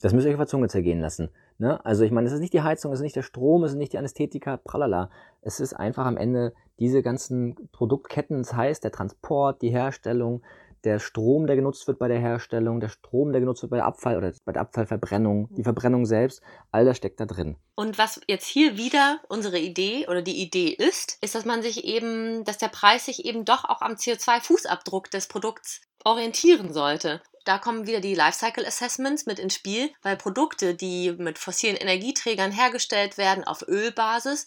Das 0.00 0.12
müsst 0.12 0.26
ihr 0.26 0.30
euch 0.30 0.36
auf 0.36 0.40
der 0.40 0.48
Zunge 0.48 0.68
zergehen 0.68 1.00
lassen. 1.00 1.30
Ne? 1.58 1.84
Also 1.84 2.04
ich 2.04 2.10
meine, 2.10 2.26
es 2.26 2.32
ist 2.32 2.40
nicht 2.40 2.54
die 2.54 2.62
Heizung, 2.62 2.92
es 2.92 3.00
ist 3.00 3.04
nicht 3.04 3.16
der 3.16 3.22
Strom, 3.22 3.64
es 3.64 3.72
ist 3.72 3.78
nicht 3.78 3.92
die 3.92 3.98
Anästhetika, 3.98 4.56
pralala. 4.56 5.10
Es 5.42 5.60
ist 5.60 5.74
einfach 5.74 6.06
am 6.06 6.16
Ende 6.16 6.54
diese 6.78 7.02
ganzen 7.02 7.54
Produktketten, 7.72 8.38
das 8.38 8.54
heißt 8.54 8.82
der 8.82 8.92
Transport, 8.92 9.60
die 9.60 9.70
Herstellung, 9.70 10.42
der 10.84 10.98
Strom, 10.98 11.46
der 11.46 11.56
genutzt 11.56 11.86
wird 11.86 11.98
bei 11.98 12.08
der 12.08 12.18
Herstellung, 12.18 12.80
der 12.80 12.88
Strom, 12.88 13.32
der 13.32 13.40
genutzt 13.40 13.62
wird 13.62 13.70
bei 13.70 13.76
der 13.76 13.86
Abfall 13.86 14.16
oder 14.16 14.32
bei 14.46 14.52
der 14.52 14.62
Abfallverbrennung, 14.62 15.48
die 15.54 15.62
Verbrennung 15.62 16.06
selbst, 16.06 16.40
all 16.70 16.86
das 16.86 16.96
steckt 16.96 17.20
da 17.20 17.26
drin. 17.26 17.56
Und 17.74 17.98
was 17.98 18.20
jetzt 18.26 18.46
hier 18.46 18.78
wieder 18.78 19.20
unsere 19.28 19.58
Idee 19.58 20.06
oder 20.08 20.22
die 20.22 20.42
Idee 20.42 20.68
ist, 20.68 21.18
ist, 21.20 21.34
dass 21.34 21.44
man 21.44 21.62
sich 21.62 21.84
eben, 21.84 22.44
dass 22.44 22.58
der 22.58 22.68
Preis 22.68 23.06
sich 23.06 23.26
eben 23.26 23.44
doch 23.44 23.64
auch 23.64 23.82
am 23.82 23.92
CO2-Fußabdruck 23.92 25.10
des 25.10 25.28
Produkts 25.28 25.82
orientieren 26.04 26.72
sollte. 26.72 27.20
Da 27.44 27.58
kommen 27.58 27.86
wieder 27.86 28.00
die 28.00 28.14
Lifecycle 28.14 28.66
Assessments 28.66 29.26
mit 29.26 29.38
ins 29.38 29.54
Spiel, 29.54 29.90
weil 30.02 30.16
Produkte, 30.16 30.74
die 30.74 31.12
mit 31.12 31.38
fossilen 31.38 31.76
Energieträgern 31.76 32.52
hergestellt 32.52 33.16
werden 33.16 33.44
auf 33.44 33.66
Ölbasis, 33.66 34.46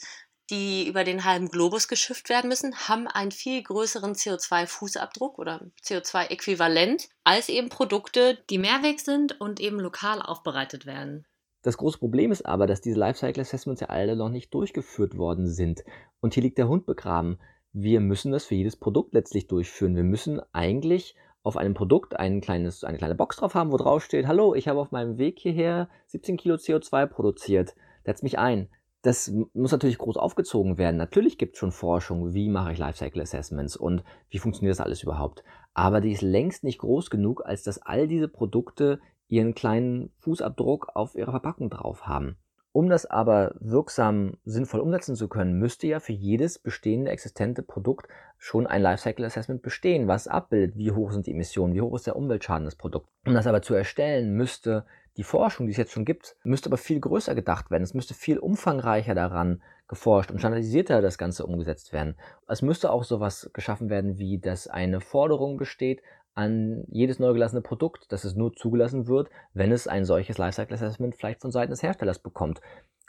die 0.49 0.87
über 0.87 1.03
den 1.03 1.23
halben 1.23 1.49
Globus 1.49 1.87
geschifft 1.87 2.29
werden 2.29 2.49
müssen, 2.49 2.75
haben 2.87 3.07
einen 3.07 3.31
viel 3.31 3.63
größeren 3.63 4.13
CO2-Fußabdruck 4.13 5.39
oder 5.39 5.65
CO2-Äquivalent 5.83 7.09
als 7.23 7.49
eben 7.49 7.69
Produkte, 7.69 8.37
die 8.49 8.57
Mehrweg 8.57 8.99
sind 8.99 9.39
und 9.39 9.59
eben 9.59 9.79
lokal 9.79 10.21
aufbereitet 10.21 10.85
werden. 10.85 11.25
Das 11.63 11.77
große 11.77 11.97
Problem 11.97 12.31
ist 12.31 12.45
aber, 12.45 12.67
dass 12.67 12.81
diese 12.81 12.99
Lifecycle 12.99 13.41
Assessments 13.41 13.81
ja 13.81 13.87
alle 13.87 14.17
noch 14.17 14.29
nicht 14.29 14.53
durchgeführt 14.53 15.17
worden 15.17 15.47
sind. 15.47 15.83
Und 16.19 16.33
hier 16.33 16.43
liegt 16.43 16.57
der 16.57 16.67
Hund 16.67 16.85
begraben. 16.85 17.39
Wir 17.71 18.01
müssen 18.01 18.33
das 18.33 18.45
für 18.45 18.55
jedes 18.55 18.75
Produkt 18.75 19.13
letztlich 19.13 19.47
durchführen. 19.47 19.95
Wir 19.95 20.03
müssen 20.03 20.41
eigentlich 20.51 21.15
auf 21.43 21.57
einem 21.57 21.73
Produkt 21.73 22.17
ein 22.17 22.41
kleines, 22.41 22.83
eine 22.83 22.97
kleine 22.97 23.15
Box 23.15 23.37
drauf 23.37 23.53
haben, 23.53 23.71
wo 23.71 23.77
drauf 23.77 24.03
steht, 24.03 24.27
hallo, 24.27 24.55
ich 24.55 24.67
habe 24.67 24.79
auf 24.79 24.91
meinem 24.91 25.17
Weg 25.17 25.39
hierher 25.39 25.89
17 26.07 26.37
Kilo 26.37 26.55
CO2 26.55 27.05
produziert. 27.05 27.75
Setz 28.05 28.23
mich 28.23 28.39
ein. 28.39 28.69
Das 29.01 29.29
muss 29.53 29.73
natürlich 29.73 29.97
groß 29.97 30.15
aufgezogen 30.15 30.77
werden. 30.77 30.95
Natürlich 30.95 31.37
gibt 31.37 31.55
es 31.55 31.59
schon 31.59 31.73
Forschung, 31.73 32.33
wie 32.33 32.47
mache 32.47 32.71
ich 32.71 32.77
Lifecycle 32.77 33.21
Assessments 33.21 33.75
und 33.75 34.03
wie 34.29 34.39
funktioniert 34.39 34.71
das 34.71 34.85
alles 34.85 35.03
überhaupt. 35.03 35.43
Aber 35.73 35.99
die 35.99 36.13
ist 36.13 36.21
längst 36.21 36.63
nicht 36.63 36.79
groß 36.79 37.09
genug, 37.09 37.45
als 37.45 37.63
dass 37.63 37.81
all 37.81 38.07
diese 38.07 38.29
Produkte 38.29 39.01
ihren 39.27 39.55
kleinen 39.55 40.13
Fußabdruck 40.19 40.95
auf 40.95 41.15
ihrer 41.15 41.31
Verpackung 41.31 41.69
drauf 41.69 42.07
haben. 42.07 42.37
Um 42.73 42.89
das 42.89 43.05
aber 43.05 43.53
wirksam 43.59 44.37
sinnvoll 44.45 44.79
umsetzen 44.79 45.15
zu 45.15 45.27
können, 45.27 45.59
müsste 45.59 45.85
ja 45.85 45.99
für 45.99 46.11
jedes 46.11 46.57
bestehende 46.57 47.11
existente 47.11 47.61
Produkt 47.61 48.07
schon 48.39 48.65
ein 48.65 48.81
Lifecycle 48.81 49.25
Assessment 49.25 49.61
bestehen, 49.61 50.07
was 50.07 50.27
abbildet, 50.27 50.75
wie 50.75 50.91
hoch 50.91 51.11
sind 51.11 51.27
die 51.27 51.31
Emissionen, 51.31 51.75
wie 51.75 51.81
hoch 51.81 51.95
ist 51.95 52.07
der 52.07 52.15
Umweltschaden 52.15 52.65
des 52.65 52.75
Produkts. 52.75 53.07
Um 53.27 53.35
das 53.35 53.45
aber 53.45 53.61
zu 53.61 53.75
erstellen, 53.75 54.33
müsste 54.33 54.85
die 55.17 55.23
Forschung, 55.23 55.67
die 55.67 55.71
es 55.71 55.77
jetzt 55.77 55.91
schon 55.91 56.03
gibt, 56.03 56.35
müsste 56.43 56.67
aber 56.69 56.77
viel 56.77 56.99
größer 56.99 57.35
gedacht 57.35 57.69
werden. 57.69 57.83
Es 57.83 57.93
müsste 57.93 58.15
viel 58.15 58.39
umfangreicher 58.39 59.13
daran 59.13 59.61
geforscht 59.87 60.31
und 60.31 60.39
standardisierter 60.39 61.03
das 61.03 61.19
Ganze 61.19 61.45
umgesetzt 61.45 61.93
werden. 61.93 62.15
Es 62.47 62.63
müsste 62.63 62.91
auch 62.91 63.03
sowas 63.03 63.51
geschaffen 63.53 63.91
werden, 63.91 64.17
wie 64.17 64.39
dass 64.39 64.67
eine 64.67 64.99
Forderung 64.99 65.57
besteht 65.57 66.01
an 66.35 66.83
jedes 66.87 67.19
neu 67.19 67.33
gelassene 67.33 67.61
Produkt, 67.61 68.11
dass 68.11 68.23
es 68.23 68.35
nur 68.35 68.53
zugelassen 68.53 69.07
wird, 69.07 69.29
wenn 69.53 69.71
es 69.71 69.87
ein 69.87 70.05
solches 70.05 70.37
Lifecycle 70.37 70.73
Assessment 70.73 71.15
vielleicht 71.15 71.41
von 71.41 71.51
Seiten 71.51 71.71
des 71.71 71.83
Herstellers 71.83 72.19
bekommt. 72.19 72.61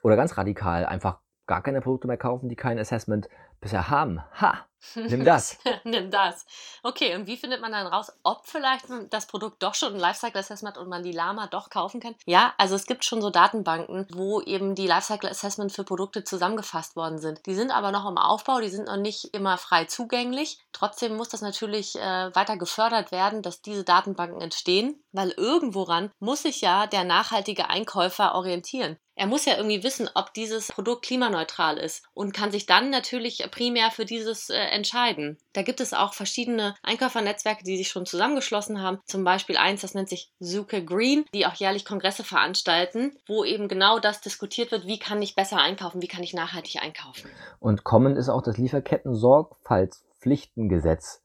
Oder 0.02 0.16
ganz 0.16 0.37
radikal 0.37 0.85
einfach 0.85 1.21
gar 1.47 1.62
keine 1.62 1.81
Produkte 1.81 2.07
mehr 2.07 2.16
kaufen, 2.16 2.49
die 2.49 2.57
kein 2.57 2.78
Assessment 2.78 3.28
bisher 3.64 3.88
haben. 3.90 4.23
Ha! 4.40 4.64
Nimm 4.94 5.25
das. 5.25 5.59
Nimm 5.85 6.11
das. 6.11 6.44
Okay, 6.83 7.14
und 7.16 7.26
wie 7.26 7.37
findet 7.37 7.61
man 7.61 7.73
dann 7.73 7.87
raus, 7.87 8.12
ob 8.23 8.47
vielleicht 8.47 8.85
das 9.11 9.26
Produkt 9.26 9.62
doch 9.62 9.75
schon 9.75 9.94
ein 9.94 10.00
Lifecycle 10.00 10.40
Assessment 10.40 10.78
und 10.78 10.88
man 10.88 11.02
die 11.02 11.12
Lama 11.12 11.47
doch 11.47 11.71
kaufen 11.71 12.00
kann? 12.00 12.14
Ja, 12.26 12.54
also 12.59 12.75
es 12.75 12.87
gibt 12.87 13.04
schon 13.04 13.23
so 13.23 13.30
Datenbanken, 13.30 14.06
wo 14.12 14.40
eben 14.42 14.75
die 14.75 14.87
Lifecycle 14.87 15.30
Assessment 15.30 15.73
für 15.73 15.85
Produkte 15.85 16.25
zusammengefasst 16.25 16.97
worden 16.97 17.18
sind. 17.18 17.44
Die 17.47 17.54
sind 17.54 17.71
aber 17.71 17.90
noch 17.90 18.09
im 18.09 18.18
Aufbau, 18.18 18.61
die 18.61 18.68
sind 18.68 18.87
noch 18.87 18.97
nicht 18.97 19.35
immer 19.35 19.56
frei 19.59 19.87
zugänglich. 19.87 20.59
Trotzdem 20.73 21.16
muss 21.16 21.28
das 21.28 21.40
natürlich 21.40 21.97
äh, 21.97 22.35
weiter 22.35 22.56
gefördert 22.56 23.11
werden, 23.11 23.42
dass 23.42 23.62
diese 23.62 23.85
Datenbanken 23.85 24.40
entstehen, 24.40 25.02
weil 25.12 25.30
irgendworan 25.30 26.11
muss 26.18 26.42
sich 26.42 26.61
ja 26.61 26.87
der 26.87 27.04
nachhaltige 27.04 27.71
Einkäufer 27.71 28.35
orientieren. 28.35 28.99
Er 29.16 29.26
muss 29.26 29.44
ja 29.44 29.56
irgendwie 29.56 29.85
wissen, 29.85 30.11
ob 30.14 30.35
dieses 30.35 30.73
Produkt 30.73 31.04
klimaneutral 31.04 31.78
ist 31.78 32.04
und 32.14 32.35
kann 32.35 32.50
sich 32.50 32.66
dann 32.66 32.90
natürlich 32.90 33.44
primär 33.54 33.90
für 33.92 34.04
dieses 34.04 34.50
äh, 34.50 34.56
entscheiden. 34.56 35.38
Da 35.52 35.62
gibt 35.62 35.80
es 35.80 35.94
auch 35.94 36.12
verschiedene 36.12 36.75
Einkäufernetzwerke, 36.82 37.62
die 37.62 37.76
sich 37.76 37.87
schon 37.88 38.04
zusammengeschlossen 38.04 38.82
haben. 38.82 38.99
Zum 39.06 39.23
Beispiel 39.23 39.56
eins, 39.56 39.82
das 39.82 39.94
nennt 39.94 40.08
sich 40.08 40.32
Zuke 40.40 40.84
Green, 40.84 41.25
die 41.32 41.46
auch 41.46 41.54
jährlich 41.54 41.84
Kongresse 41.84 42.25
veranstalten, 42.25 43.12
wo 43.28 43.44
eben 43.44 43.68
genau 43.68 44.00
das 44.00 44.20
diskutiert 44.20 44.73
wird, 44.73 44.88
wie 44.88 44.99
kann 44.99 45.23
ich 45.23 45.37
besser 45.37 45.58
einkaufen, 45.58 46.02
wie 46.02 46.08
kann 46.08 46.25
ich 46.25 46.34
nachhaltig 46.34 46.82
einkaufen. 46.82 47.30
Und 47.61 47.84
kommen 47.84 48.16
ist 48.16 48.28
auch 48.28 48.42
das 48.42 48.58
Lieferketten-Sorgfaltspflichtengesetz. 48.58 51.20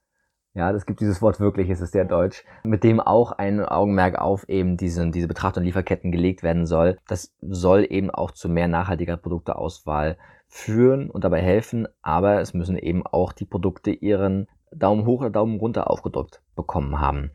Ja, 0.53 0.71
das 0.71 0.85
gibt 0.85 0.99
dieses 0.99 1.19
Wort 1.21 1.39
wirklich, 1.39 1.69
es 1.69 1.81
ist 1.81 1.93
sehr 1.93 2.05
deutsch, 2.05 2.43
mit 2.63 2.83
dem 2.83 2.99
auch 2.99 3.31
ein 3.31 3.63
Augenmerk 3.63 4.19
auf 4.19 4.47
eben 4.49 4.77
diese, 4.77 5.09
diese 5.09 5.27
Betracht- 5.27 5.57
und 5.57 5.63
Lieferketten 5.63 6.11
gelegt 6.11 6.43
werden 6.43 6.65
soll. 6.65 6.97
Das 7.07 7.33
soll 7.41 7.87
eben 7.89 8.11
auch 8.11 8.31
zu 8.31 8.49
mehr 8.49 8.67
nachhaltiger 8.67 9.17
Produkteauswahl 9.17 10.17
führen 10.49 11.09
und 11.09 11.23
dabei 11.23 11.41
helfen, 11.41 11.87
aber 12.01 12.41
es 12.41 12.53
müssen 12.53 12.77
eben 12.77 13.05
auch 13.05 13.31
die 13.31 13.45
Produkte 13.45 13.91
ihren 13.91 14.47
Daumen 14.71 15.05
hoch 15.05 15.21
oder 15.21 15.29
Daumen 15.29 15.59
runter 15.59 15.89
aufgedrückt 15.89 16.41
bekommen 16.55 16.99
haben. 16.99 17.31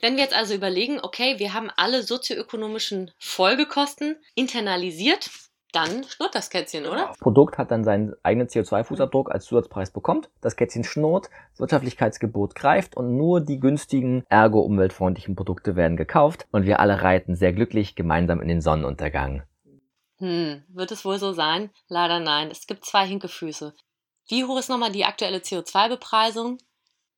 Wenn 0.00 0.16
wir 0.16 0.22
jetzt 0.22 0.36
also 0.36 0.54
überlegen, 0.54 0.98
okay, 1.02 1.38
wir 1.38 1.52
haben 1.52 1.70
alle 1.76 2.02
sozioökonomischen 2.02 3.10
Folgekosten 3.18 4.16
internalisiert, 4.34 5.30
dann 5.72 6.04
schnurrt 6.04 6.34
das 6.34 6.50
Kätzchen, 6.50 6.86
oder? 6.86 7.06
Das 7.08 7.18
Produkt 7.18 7.58
hat 7.58 7.70
dann 7.70 7.84
seinen 7.84 8.14
eigenen 8.22 8.48
CO2-Fußabdruck 8.48 9.30
als 9.30 9.44
Zusatzpreis 9.44 9.90
bekommt. 9.92 10.30
Das 10.40 10.56
Kätzchen 10.56 10.84
schnurrt, 10.84 11.30
Wirtschaftlichkeitsgebot 11.58 12.54
greift 12.54 12.96
und 12.96 13.16
nur 13.16 13.40
die 13.40 13.60
günstigen, 13.60 14.24
ergo 14.28 14.60
umweltfreundlichen 14.60 15.36
Produkte 15.36 15.76
werden 15.76 15.96
gekauft 15.96 16.46
und 16.50 16.64
wir 16.64 16.80
alle 16.80 17.02
reiten 17.02 17.36
sehr 17.36 17.52
glücklich 17.52 17.94
gemeinsam 17.94 18.40
in 18.40 18.48
den 18.48 18.60
Sonnenuntergang. 18.60 19.42
Hm, 20.20 20.64
wird 20.68 20.92
es 20.92 21.04
wohl 21.04 21.18
so 21.18 21.32
sein? 21.32 21.70
Leider 21.88 22.20
nein. 22.20 22.50
Es 22.50 22.66
gibt 22.66 22.84
zwei 22.84 23.06
Hinkefüße. 23.06 23.74
Wie 24.28 24.44
hoch 24.44 24.58
ist 24.58 24.68
nochmal 24.68 24.92
die 24.92 25.04
aktuelle 25.04 25.38
CO2-Bepreisung? 25.38 26.58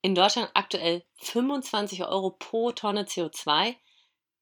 In 0.01 0.15
Deutschland 0.15 0.51
aktuell 0.55 1.05
25 1.19 2.05
Euro 2.05 2.31
pro 2.31 2.73
Tonne 2.73 3.05
CO2, 3.05 3.77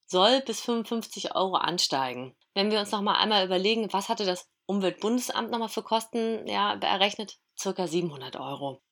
soll 0.07 0.41
bis 0.41 0.61
55 0.61 1.35
Euro 1.35 1.57
ansteigen. 1.57 2.37
Wenn 2.55 2.71
wir 2.71 2.81
uns 2.81 2.91
nochmal 2.91 3.17
einmal 3.17 3.45
überlegen, 3.45 3.93
was 3.93 4.09
hatte 4.09 4.25
das 4.25 4.49
Umweltbundesamt 4.67 5.51
nochmal 5.51 5.69
für 5.69 5.83
Kosten 5.83 6.47
ja, 6.47 6.75
errechnet, 6.75 7.39
circa 7.59 7.87
700 7.87 8.37
Euro. 8.37 8.83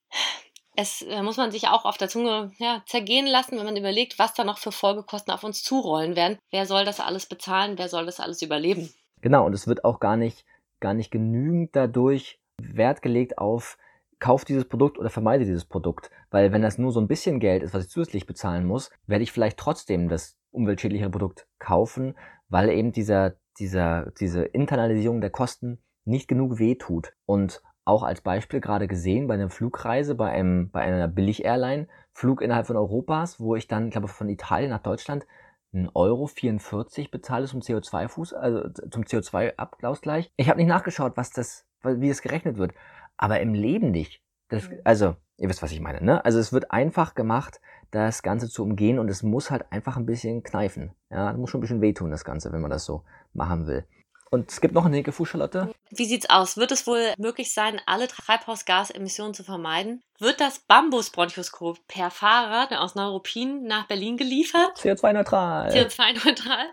Es 0.75 1.01
äh, 1.01 1.21
muss 1.23 1.37
man 1.37 1.51
sich 1.51 1.67
auch 1.67 1.85
auf 1.85 1.97
der 1.97 2.09
Zunge 2.09 2.53
ja, 2.57 2.83
zergehen 2.85 3.27
lassen, 3.27 3.57
wenn 3.57 3.65
man 3.65 3.75
überlegt, 3.75 4.17
was 4.17 4.33
da 4.33 4.43
noch 4.43 4.59
für 4.59 4.71
Folgekosten 4.71 5.33
auf 5.33 5.43
uns 5.43 5.61
zurollen 5.63 6.15
werden. 6.15 6.37
Wer 6.51 6.65
soll 6.65 6.85
das 6.85 6.99
alles 6.99 7.25
bezahlen? 7.25 7.77
Wer 7.77 7.89
soll 7.89 8.05
das 8.05 8.19
alles 8.19 8.41
überleben? 8.41 8.93
Genau, 9.21 9.45
und 9.45 9.53
es 9.53 9.67
wird 9.67 9.83
auch 9.83 9.99
gar 9.99 10.17
nicht, 10.17 10.45
gar 10.79 10.93
nicht 10.93 11.11
genügend 11.11 11.75
dadurch 11.75 12.39
Wert 12.57 13.01
gelegt 13.01 13.37
auf, 13.37 13.77
kauf 14.19 14.45
dieses 14.45 14.65
Produkt 14.65 14.99
oder 14.99 15.09
vermeide 15.09 15.45
dieses 15.45 15.65
Produkt. 15.65 16.11
Weil 16.29 16.51
wenn 16.51 16.61
das 16.61 16.77
nur 16.77 16.91
so 16.91 16.99
ein 16.99 17.07
bisschen 17.07 17.39
Geld 17.39 17.63
ist, 17.63 17.73
was 17.73 17.85
ich 17.85 17.89
zusätzlich 17.89 18.25
bezahlen 18.25 18.65
muss, 18.65 18.91
werde 19.07 19.23
ich 19.23 19.31
vielleicht 19.31 19.57
trotzdem 19.57 20.09
das 20.09 20.37
umweltschädlichere 20.51 21.09
Produkt 21.09 21.47
kaufen, 21.57 22.15
weil 22.49 22.69
eben 22.69 22.91
dieser, 22.91 23.35
dieser, 23.59 24.11
diese 24.19 24.43
Internalisierung 24.43 25.21
der 25.21 25.29
Kosten 25.29 25.79
nicht 26.05 26.27
genug 26.27 26.59
wehtut. 26.59 27.13
Und 27.25 27.61
auch 27.85 28.03
als 28.03 28.21
Beispiel 28.21 28.61
gerade 28.61 28.87
gesehen 28.87 29.27
bei 29.27 29.35
einer 29.35 29.49
Flugreise, 29.49 30.15
bei, 30.15 30.29
einem, 30.29 30.69
bei 30.69 30.81
einer 30.81 31.07
Billig-Airline, 31.07 31.87
Flug 32.13 32.41
innerhalb 32.41 32.67
von 32.67 32.75
Europas, 32.75 33.39
wo 33.39 33.55
ich 33.55 33.67
dann, 33.67 33.85
ich 33.87 33.91
glaube, 33.91 34.07
von 34.07 34.29
Italien 34.29 34.69
nach 34.69 34.83
Deutschland 34.83 35.25
1,44 35.73 35.95
Euro 35.95 36.27
44 36.27 37.11
bezahle 37.11 37.45
zum 37.45 37.61
CO2-Fuß, 37.61 38.33
also 38.33 38.69
zum 38.89 39.03
CO2-Abgleich. 39.03 40.31
Ich 40.35 40.49
habe 40.49 40.57
nicht 40.57 40.67
nachgeschaut, 40.67 41.15
was 41.15 41.31
das, 41.31 41.65
wie 41.83 42.09
es 42.09 42.21
gerechnet 42.21 42.57
wird. 42.57 42.73
Aber 43.17 43.39
im 43.39 43.53
Leben 43.53 43.91
nicht. 43.91 44.21
Das, 44.49 44.69
mhm. 44.69 44.79
also, 44.83 45.15
ihr 45.37 45.49
wisst, 45.49 45.61
was 45.61 45.71
ich 45.71 45.81
meine, 45.81 46.03
ne? 46.03 46.23
Also 46.25 46.39
es 46.39 46.51
wird 46.51 46.71
einfach 46.71 47.13
gemacht, 47.13 47.61
das 47.91 48.23
Ganze 48.23 48.49
zu 48.49 48.63
umgehen 48.63 48.99
und 48.99 49.09
es 49.09 49.23
muss 49.23 49.51
halt 49.51 49.71
einfach 49.71 49.97
ein 49.97 50.05
bisschen 50.05 50.43
kneifen. 50.43 50.93
Ja, 51.09 51.31
es 51.31 51.37
muss 51.37 51.49
schon 51.49 51.59
ein 51.59 51.61
bisschen 51.61 51.81
wehtun, 51.81 52.11
das 52.11 52.25
Ganze, 52.25 52.51
wenn 52.51 52.61
man 52.61 52.71
das 52.71 52.85
so 52.85 53.03
machen 53.33 53.67
will. 53.67 53.85
Und 54.31 54.51
es 54.51 54.61
gibt 54.61 54.73
noch 54.73 54.85
eine 54.85 54.95
linke 54.95 55.11
Fuß, 55.11 55.29
Charlotte. 55.29 55.73
Wie 55.89 56.05
sieht's 56.05 56.29
aus? 56.29 56.57
Wird 56.57 56.71
es 56.71 56.85
wohl 56.85 57.13
möglich 57.17 57.53
sein, 57.53 57.81
alle 57.85 58.07
Treibhausgasemissionen 58.07 59.33
zu 59.33 59.43
vermeiden? 59.43 60.03
Wird 60.19 60.39
das 60.39 60.59
Bambusbronchoskop 60.59 61.79
per 61.87 62.11
Fahrrad 62.11 62.73
aus 62.73 62.95
Neuruppin 62.95 63.63
nach 63.63 63.87
Berlin 63.87 64.17
geliefert? 64.17 64.77
CO2-neutral. 64.77 65.69
CO2-neutral. 65.71 66.65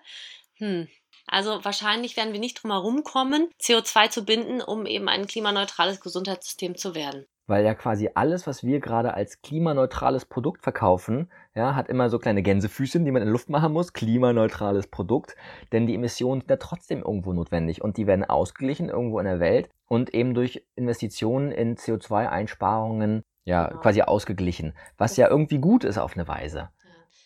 Hm. 0.58 0.88
Also 1.26 1.64
wahrscheinlich 1.64 2.16
werden 2.16 2.32
wir 2.32 2.40
nicht 2.40 2.62
drum 2.62 2.70
herum 2.70 3.02
kommen, 3.02 3.50
CO2 3.60 4.10
zu 4.10 4.24
binden, 4.24 4.60
um 4.60 4.86
eben 4.86 5.08
ein 5.08 5.26
klimaneutrales 5.26 6.00
Gesundheitssystem 6.00 6.76
zu 6.76 6.94
werden 6.94 7.26
weil 7.46 7.64
ja 7.64 7.74
quasi 7.74 8.10
alles, 8.14 8.46
was 8.46 8.64
wir 8.64 8.80
gerade 8.80 9.14
als 9.14 9.42
klimaneutrales 9.42 10.24
Produkt 10.24 10.62
verkaufen, 10.62 11.30
ja, 11.54 11.74
hat 11.74 11.88
immer 11.88 12.10
so 12.10 12.18
kleine 12.18 12.42
Gänsefüßchen, 12.42 13.04
die 13.04 13.10
man 13.10 13.22
in 13.22 13.28
Luft 13.28 13.48
machen 13.50 13.72
muss. 13.72 13.92
Klimaneutrales 13.92 14.88
Produkt, 14.88 15.36
denn 15.72 15.86
die 15.86 15.94
Emissionen 15.94 16.40
sind 16.40 16.50
ja 16.50 16.56
trotzdem 16.56 17.02
irgendwo 17.02 17.32
notwendig 17.32 17.82
und 17.82 17.96
die 17.96 18.06
werden 18.06 18.24
ausgeglichen 18.24 18.88
irgendwo 18.88 19.18
in 19.18 19.26
der 19.26 19.40
Welt 19.40 19.68
und 19.88 20.14
eben 20.14 20.34
durch 20.34 20.64
Investitionen 20.74 21.52
in 21.52 21.76
CO2-Einsparungen 21.76 23.22
ja 23.44 23.68
genau. 23.68 23.80
quasi 23.80 24.02
ausgeglichen, 24.02 24.74
was 24.98 25.16
ja 25.16 25.28
irgendwie 25.28 25.58
gut 25.58 25.84
ist 25.84 25.98
auf 25.98 26.14
eine 26.14 26.28
Weise. 26.28 26.68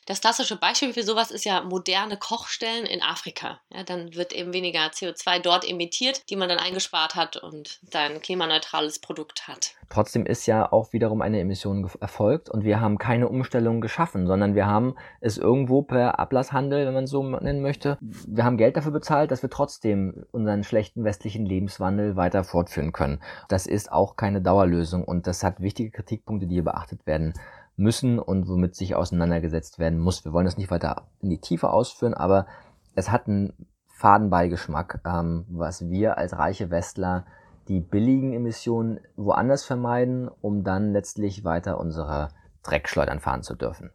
Das 0.06 0.20
klassische 0.20 0.56
Beispiel 0.56 0.92
für 0.92 1.02
sowas 1.02 1.30
ist 1.30 1.44
ja 1.44 1.62
moderne 1.62 2.16
Kochstellen 2.16 2.86
in 2.86 3.02
Afrika. 3.02 3.60
Ja, 3.72 3.84
dann 3.84 4.14
wird 4.14 4.32
eben 4.32 4.52
weniger 4.52 4.80
CO2 4.80 5.40
dort 5.40 5.68
emittiert, 5.68 6.28
die 6.30 6.36
man 6.36 6.48
dann 6.48 6.58
eingespart 6.58 7.14
hat 7.14 7.36
und 7.36 7.78
dann 7.82 8.20
klimaneutrales 8.20 8.98
Produkt 8.98 9.46
hat. 9.46 9.74
Trotzdem 9.88 10.24
ist 10.24 10.46
ja 10.46 10.70
auch 10.72 10.92
wiederum 10.92 11.20
eine 11.20 11.40
Emission 11.40 11.90
erfolgt 12.00 12.48
und 12.48 12.64
wir 12.64 12.80
haben 12.80 12.98
keine 12.98 13.28
Umstellung 13.28 13.80
geschaffen, 13.80 14.26
sondern 14.26 14.54
wir 14.54 14.66
haben 14.66 14.94
es 15.20 15.36
irgendwo 15.36 15.82
per 15.82 16.18
Ablasshandel, 16.18 16.86
wenn 16.86 16.94
man 16.94 17.06
so 17.06 17.22
nennen 17.22 17.60
möchte, 17.60 17.98
wir 18.00 18.44
haben 18.44 18.56
Geld 18.56 18.76
dafür 18.76 18.92
bezahlt, 18.92 19.30
dass 19.30 19.42
wir 19.42 19.50
trotzdem 19.50 20.24
unseren 20.30 20.64
schlechten 20.64 21.04
westlichen 21.04 21.44
Lebenswandel 21.44 22.16
weiter 22.16 22.44
fortführen 22.44 22.92
können. 22.92 23.20
Das 23.48 23.66
ist 23.66 23.90
auch 23.90 24.16
keine 24.16 24.40
Dauerlösung 24.40 25.04
und 25.04 25.26
das 25.26 25.42
hat 25.42 25.60
wichtige 25.60 25.90
Kritikpunkte, 25.90 26.46
die 26.46 26.54
hier 26.54 26.64
beachtet 26.64 27.06
werden 27.06 27.34
müssen 27.80 28.18
und 28.18 28.46
womit 28.46 28.76
sich 28.76 28.94
auseinandergesetzt 28.94 29.78
werden 29.78 29.98
muss. 29.98 30.24
Wir 30.24 30.32
wollen 30.32 30.44
das 30.44 30.56
nicht 30.56 30.70
weiter 30.70 31.08
in 31.20 31.30
die 31.30 31.40
Tiefe 31.40 31.70
ausführen, 31.70 32.14
aber 32.14 32.46
es 32.94 33.10
hat 33.10 33.26
einen 33.26 33.66
Fadenbeigeschmack, 33.88 35.00
ähm, 35.04 35.46
was 35.48 35.88
wir 35.88 36.16
als 36.16 36.38
reiche 36.38 36.70
Westler 36.70 37.26
die 37.68 37.80
billigen 37.80 38.32
Emissionen 38.32 39.00
woanders 39.16 39.64
vermeiden, 39.64 40.28
um 40.40 40.64
dann 40.64 40.92
letztlich 40.92 41.44
weiter 41.44 41.78
unsere 41.78 42.28
Dreckschleudern 42.62 43.20
fahren 43.20 43.42
zu 43.42 43.54
dürfen. 43.54 43.90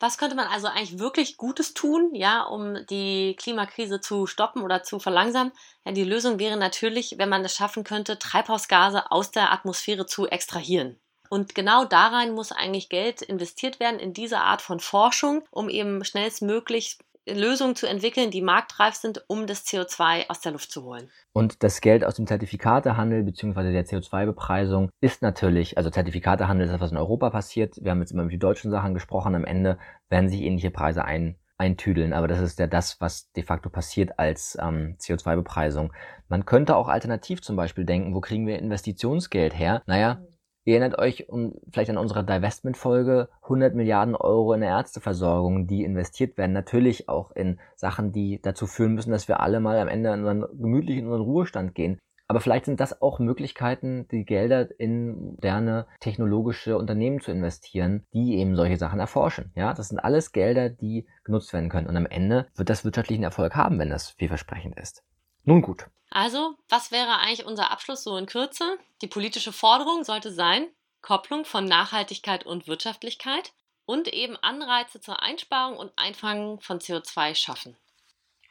Was 0.00 0.18
könnte 0.18 0.34
man 0.34 0.48
also 0.48 0.66
eigentlich 0.66 0.98
wirklich 0.98 1.36
Gutes 1.36 1.74
tun, 1.74 2.10
ja, 2.12 2.42
um 2.42 2.76
die 2.90 3.36
Klimakrise 3.38 4.00
zu 4.00 4.26
stoppen 4.26 4.62
oder 4.62 4.82
zu 4.82 4.98
verlangsamen? 4.98 5.52
Ja, 5.84 5.92
die 5.92 6.02
Lösung 6.02 6.40
wäre 6.40 6.56
natürlich, 6.56 7.14
wenn 7.18 7.28
man 7.28 7.44
es 7.44 7.54
schaffen 7.54 7.84
könnte, 7.84 8.18
Treibhausgase 8.18 9.12
aus 9.12 9.30
der 9.30 9.52
Atmosphäre 9.52 10.04
zu 10.04 10.26
extrahieren. 10.26 10.98
Und 11.32 11.54
genau 11.54 11.86
darein 11.86 12.34
muss 12.34 12.52
eigentlich 12.52 12.90
Geld 12.90 13.22
investiert 13.22 13.80
werden 13.80 13.98
in 13.98 14.12
diese 14.12 14.40
Art 14.40 14.60
von 14.60 14.80
Forschung, 14.80 15.44
um 15.50 15.70
eben 15.70 16.04
schnellstmöglich 16.04 16.98
Lösungen 17.26 17.74
zu 17.74 17.86
entwickeln, 17.86 18.30
die 18.30 18.42
marktreif 18.42 18.96
sind, 18.96 19.24
um 19.28 19.46
das 19.46 19.64
CO2 19.64 20.28
aus 20.28 20.42
der 20.42 20.52
Luft 20.52 20.70
zu 20.70 20.84
holen. 20.84 21.08
Und 21.32 21.62
das 21.62 21.80
Geld 21.80 22.04
aus 22.04 22.16
dem 22.16 22.26
Zertifikatehandel 22.26 23.22
bzw. 23.22 23.72
der 23.72 23.86
CO2-Bepreisung 23.86 24.90
ist 25.00 25.22
natürlich, 25.22 25.78
also 25.78 25.88
Zertifikatehandel 25.88 26.66
ist 26.66 26.72
das, 26.74 26.82
was 26.82 26.90
in 26.90 26.98
Europa 26.98 27.30
passiert. 27.30 27.76
Wir 27.80 27.92
haben 27.92 28.00
jetzt 28.00 28.12
immer 28.12 28.24
mit 28.24 28.32
den 28.32 28.40
deutschen 28.40 28.70
Sachen 28.70 28.92
gesprochen. 28.92 29.34
Am 29.34 29.46
Ende 29.46 29.78
werden 30.10 30.28
sich 30.28 30.42
ähnliche 30.42 30.70
Preise 30.70 31.06
ein, 31.06 31.38
eintüdeln, 31.56 32.12
aber 32.12 32.28
das 32.28 32.40
ist 32.40 32.58
ja 32.58 32.66
das, 32.66 33.00
was 33.00 33.32
de 33.32 33.42
facto 33.42 33.70
passiert 33.70 34.18
als 34.18 34.58
ähm, 34.60 34.96
CO2-Bepreisung. 35.00 35.94
Man 36.28 36.44
könnte 36.44 36.76
auch 36.76 36.88
alternativ 36.88 37.40
zum 37.40 37.56
Beispiel 37.56 37.86
denken, 37.86 38.14
wo 38.14 38.20
kriegen 38.20 38.46
wir 38.46 38.58
Investitionsgeld 38.58 39.58
her? 39.58 39.82
Naja. 39.86 40.20
Ihr 40.64 40.74
erinnert 40.78 40.98
euch 40.98 41.28
um, 41.28 41.54
vielleicht 41.72 41.90
an 41.90 41.98
unsere 41.98 42.24
Divestment-Folge, 42.24 43.28
100 43.42 43.74
Milliarden 43.74 44.14
Euro 44.14 44.52
in 44.52 44.60
der 44.60 44.70
Ärzteversorgung, 44.70 45.66
die 45.66 45.82
investiert 45.82 46.38
werden. 46.38 46.52
Natürlich 46.52 47.08
auch 47.08 47.32
in 47.32 47.58
Sachen, 47.74 48.12
die 48.12 48.40
dazu 48.40 48.68
führen 48.68 48.94
müssen, 48.94 49.10
dass 49.10 49.26
wir 49.26 49.40
alle 49.40 49.58
mal 49.58 49.78
am 49.78 49.88
Ende 49.88 50.12
in 50.12 50.24
unseren, 50.24 50.58
gemütlich 50.60 50.98
in 50.98 51.06
unseren 51.06 51.22
Ruhestand 51.22 51.74
gehen. 51.74 51.98
Aber 52.28 52.40
vielleicht 52.40 52.64
sind 52.64 52.80
das 52.80 53.02
auch 53.02 53.18
Möglichkeiten, 53.18 54.06
die 54.10 54.24
Gelder 54.24 54.68
in 54.78 55.32
moderne 55.32 55.86
technologische 56.00 56.78
Unternehmen 56.78 57.20
zu 57.20 57.32
investieren, 57.32 58.06
die 58.14 58.38
eben 58.38 58.56
solche 58.56 58.76
Sachen 58.76 59.00
erforschen. 59.00 59.50
Ja, 59.54 59.74
das 59.74 59.88
sind 59.88 59.98
alles 59.98 60.32
Gelder, 60.32 60.70
die 60.70 61.06
genutzt 61.24 61.52
werden 61.52 61.68
können. 61.68 61.88
Und 61.88 61.96
am 61.96 62.06
Ende 62.06 62.46
wird 62.54 62.70
das 62.70 62.84
wirtschaftlichen 62.84 63.24
Erfolg 63.24 63.56
haben, 63.56 63.78
wenn 63.78 63.90
das 63.90 64.10
vielversprechend 64.10 64.78
ist. 64.78 65.02
Nun 65.44 65.62
gut. 65.62 65.86
Also, 66.10 66.56
was 66.68 66.92
wäre 66.92 67.18
eigentlich 67.18 67.46
unser 67.46 67.70
Abschluss 67.70 68.04
so 68.04 68.16
in 68.16 68.26
Kürze? 68.26 68.78
Die 69.00 69.06
politische 69.06 69.52
Forderung 69.52 70.04
sollte 70.04 70.30
sein, 70.30 70.66
Kopplung 71.00 71.44
von 71.44 71.64
Nachhaltigkeit 71.64 72.44
und 72.44 72.68
Wirtschaftlichkeit 72.68 73.52
und 73.86 74.08
eben 74.08 74.36
Anreize 74.36 75.00
zur 75.00 75.22
Einsparung 75.22 75.76
und 75.76 75.92
Einfangen 75.96 76.60
von 76.60 76.78
CO2 76.78 77.34
schaffen. 77.34 77.76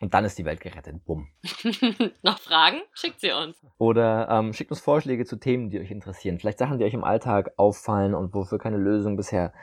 Und 0.01 0.15
dann 0.15 0.25
ist 0.25 0.39
die 0.39 0.45
Welt 0.45 0.59
gerettet. 0.59 1.05
Bumm. 1.05 1.29
Noch 2.23 2.39
Fragen? 2.39 2.81
Schickt 2.93 3.21
sie 3.21 3.31
uns. 3.31 3.55
Oder 3.77 4.27
ähm, 4.29 4.51
schickt 4.51 4.71
uns 4.71 4.81
Vorschläge 4.81 5.25
zu 5.25 5.35
Themen, 5.35 5.69
die 5.69 5.79
euch 5.79 5.91
interessieren. 5.91 6.39
Vielleicht 6.39 6.57
Sachen, 6.57 6.79
die 6.79 6.85
euch 6.85 6.95
im 6.95 7.03
Alltag 7.03 7.51
auffallen 7.57 8.15
und 8.15 8.33
wofür 8.33 8.57
keine 8.57 8.77
Lösung 8.77 9.15
bisher 9.15 9.53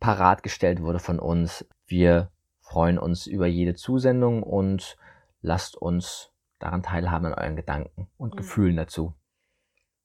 parat 0.00 0.42
gestellt 0.42 0.80
wurde 0.80 0.98
von 0.98 1.18
uns. 1.18 1.68
Wir 1.86 2.30
freuen 2.60 2.98
uns 2.98 3.26
über 3.26 3.46
jede 3.46 3.74
Zusendung 3.74 4.42
und 4.42 4.96
lasst 5.42 5.76
uns 5.76 6.32
daran 6.64 6.82
teilhaben 6.82 7.26
an 7.26 7.34
euren 7.34 7.56
Gedanken 7.56 8.08
und 8.16 8.34
mhm. 8.34 8.36
Gefühlen 8.38 8.76
dazu. 8.76 9.14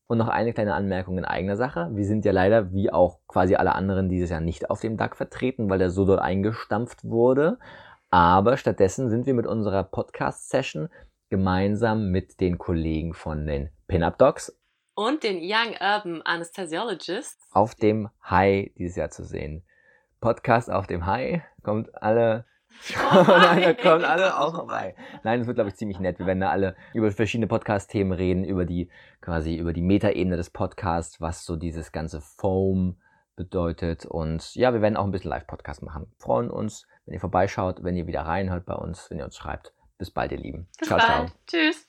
Und 0.07 0.17
noch 0.17 0.27
eine 0.27 0.53
kleine 0.53 0.73
Anmerkung 0.73 1.17
in 1.17 1.25
eigener 1.25 1.55
Sache. 1.55 1.89
Wir 1.93 2.05
sind 2.05 2.25
ja 2.25 2.31
leider, 2.31 2.73
wie 2.73 2.91
auch 2.91 3.19
quasi 3.27 3.55
alle 3.55 3.75
anderen, 3.75 4.09
dieses 4.09 4.31
Jahr 4.31 4.39
nicht 4.39 4.69
auf 4.69 4.79
dem 4.79 4.97
DAG 4.97 5.15
vertreten, 5.15 5.69
weil 5.69 5.77
der 5.77 5.91
so 5.91 6.05
dort 6.05 6.19
eingestampft 6.19 7.03
wurde. 7.03 7.59
Aber 8.09 8.57
stattdessen 8.57 9.09
sind 9.09 9.27
wir 9.27 9.35
mit 9.35 9.45
unserer 9.45 9.83
Podcast-Session 9.83 10.89
gemeinsam 11.29 12.09
mit 12.09 12.39
den 12.41 12.57
Kollegen 12.57 13.13
von 13.13 13.45
den 13.45 13.69
Pin-Up 13.87 14.17
Dogs 14.17 14.59
und 14.95 15.23
den 15.23 15.37
Young 15.37 15.75
Urban 15.79 16.21
Anesthesiologists 16.23 17.47
auf 17.53 17.73
dem 17.75 18.09
High 18.29 18.71
dieses 18.77 18.97
Jahr 18.97 19.09
zu 19.11 19.23
sehen. 19.23 19.63
Podcast 20.19 20.69
auf 20.69 20.87
dem 20.87 21.05
High 21.05 21.41
kommt 21.63 22.01
alle 22.01 22.45
Nein, 23.27 23.61
da 23.61 23.73
kommen 23.73 24.05
alle 24.05 24.39
auch 24.39 24.55
vorbei. 24.55 24.95
Nein, 25.23 25.39
das 25.39 25.47
wird, 25.47 25.55
glaube 25.55 25.69
ich, 25.69 25.75
ziemlich 25.75 25.99
nett. 25.99 26.19
Wir 26.19 26.25
werden 26.25 26.39
da 26.39 26.49
alle 26.49 26.75
über 26.93 27.11
verschiedene 27.11 27.47
Podcast-Themen 27.47 28.11
reden, 28.11 28.43
über 28.43 28.65
die, 28.65 28.89
quasi 29.21 29.55
über 29.55 29.73
die 29.73 29.81
Metaebene 29.81 30.37
des 30.37 30.49
Podcasts, 30.49 31.19
was 31.19 31.45
so 31.45 31.55
dieses 31.55 31.91
ganze 31.91 32.21
Foam 32.21 32.97
bedeutet. 33.35 34.05
Und 34.05 34.55
ja, 34.55 34.73
wir 34.73 34.81
werden 34.81 34.97
auch 34.97 35.05
ein 35.05 35.11
bisschen 35.11 35.29
Live-Podcast 35.29 35.81
machen. 35.81 36.11
Freuen 36.17 36.49
uns, 36.49 36.87
wenn 37.05 37.13
ihr 37.13 37.19
vorbeischaut, 37.19 37.83
wenn 37.83 37.95
ihr 37.95 38.07
wieder 38.07 38.21
reinhört 38.21 38.65
bei 38.65 38.75
uns, 38.75 39.09
wenn 39.09 39.17
ihr 39.17 39.25
uns 39.25 39.35
schreibt. 39.35 39.73
Bis 39.97 40.11
bald, 40.11 40.31
ihr 40.31 40.39
Lieben. 40.39 40.67
Bis 40.77 40.87
ciao, 40.87 40.97
bald. 40.97 41.09
ciao. 41.09 41.27
Tschüss. 41.47 41.88